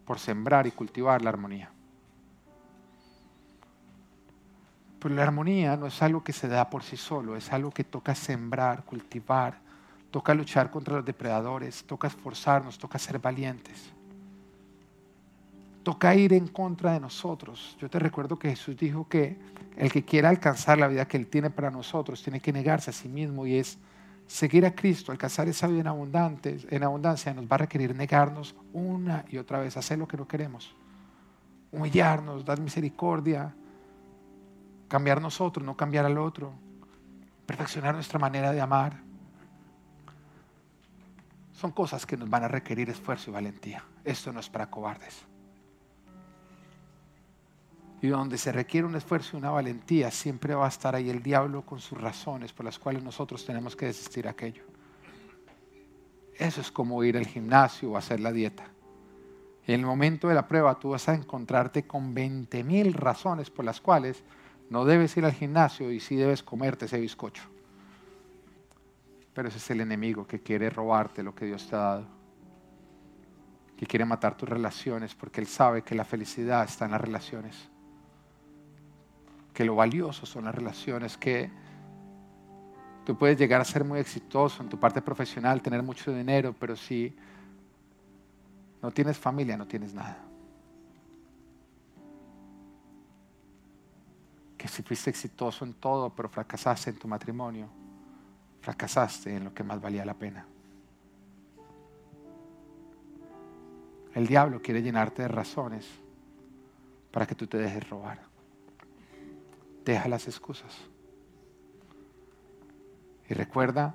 [0.06, 1.68] por sembrar y cultivar la armonía.
[5.00, 7.82] Pero la armonía no es algo que se da por sí solo, es algo que
[7.82, 9.58] toca sembrar, cultivar,
[10.12, 13.92] toca luchar contra los depredadores, toca esforzarnos, toca ser valientes.
[15.82, 17.76] Toca ir en contra de nosotros.
[17.80, 19.36] Yo te recuerdo que Jesús dijo que
[19.76, 22.92] el que quiera alcanzar la vida que Él tiene para nosotros tiene que negarse a
[22.92, 23.76] sí mismo y es
[24.32, 28.54] seguir a Cristo, alcanzar esa vida en, abundante, en abundancia, nos va a requerir negarnos
[28.72, 30.74] una y otra vez, hacer lo que no queremos,
[31.70, 33.54] humillarnos, dar misericordia,
[34.88, 36.54] cambiar nosotros, no cambiar al otro,
[37.44, 38.96] perfeccionar nuestra manera de amar.
[41.52, 43.84] Son cosas que nos van a requerir esfuerzo y valentía.
[44.02, 45.26] Esto no es para cobardes
[48.02, 51.22] y donde se requiere un esfuerzo y una valentía, siempre va a estar ahí el
[51.22, 54.64] diablo con sus razones por las cuales nosotros tenemos que desistir aquello.
[56.36, 58.64] Eso es como ir al gimnasio o hacer la dieta.
[59.68, 63.64] En el momento de la prueba tú vas a encontrarte con 20 mil razones por
[63.64, 64.24] las cuales
[64.68, 67.44] no debes ir al gimnasio y sí debes comerte ese bizcocho.
[69.32, 72.06] Pero ese es el enemigo que quiere robarte lo que Dios te ha dado.
[73.76, 77.71] Que quiere matar tus relaciones porque él sabe que la felicidad está en las relaciones
[79.52, 81.50] que lo valioso son las relaciones, que
[83.04, 86.76] tú puedes llegar a ser muy exitoso en tu parte profesional, tener mucho dinero, pero
[86.76, 87.14] si
[88.80, 90.18] no tienes familia, no tienes nada.
[94.56, 97.68] Que si fuiste exitoso en todo, pero fracasaste en tu matrimonio,
[98.60, 100.46] fracasaste en lo que más valía la pena.
[104.14, 105.88] El diablo quiere llenarte de razones
[107.10, 108.31] para que tú te dejes robar.
[109.84, 110.72] Deja las excusas.
[113.28, 113.94] Y recuerda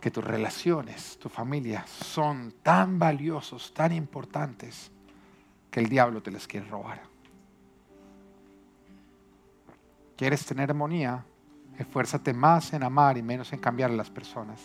[0.00, 4.90] que tus relaciones, tu familia son tan valiosos, tan importantes,
[5.70, 7.02] que el diablo te las quiere robar.
[10.16, 11.24] ¿Quieres tener armonía?
[11.78, 14.60] Esfuérzate más en amar y menos en cambiar a las personas.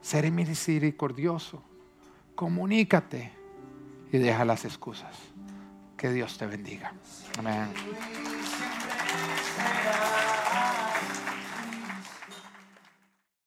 [0.00, 1.62] Ser misericordioso.
[2.34, 3.32] Comunícate
[4.12, 5.16] y deja las excusas.
[5.96, 6.92] Que Dios te bendiga.
[7.38, 7.68] Amén.
[9.64, 10.31] Thank you.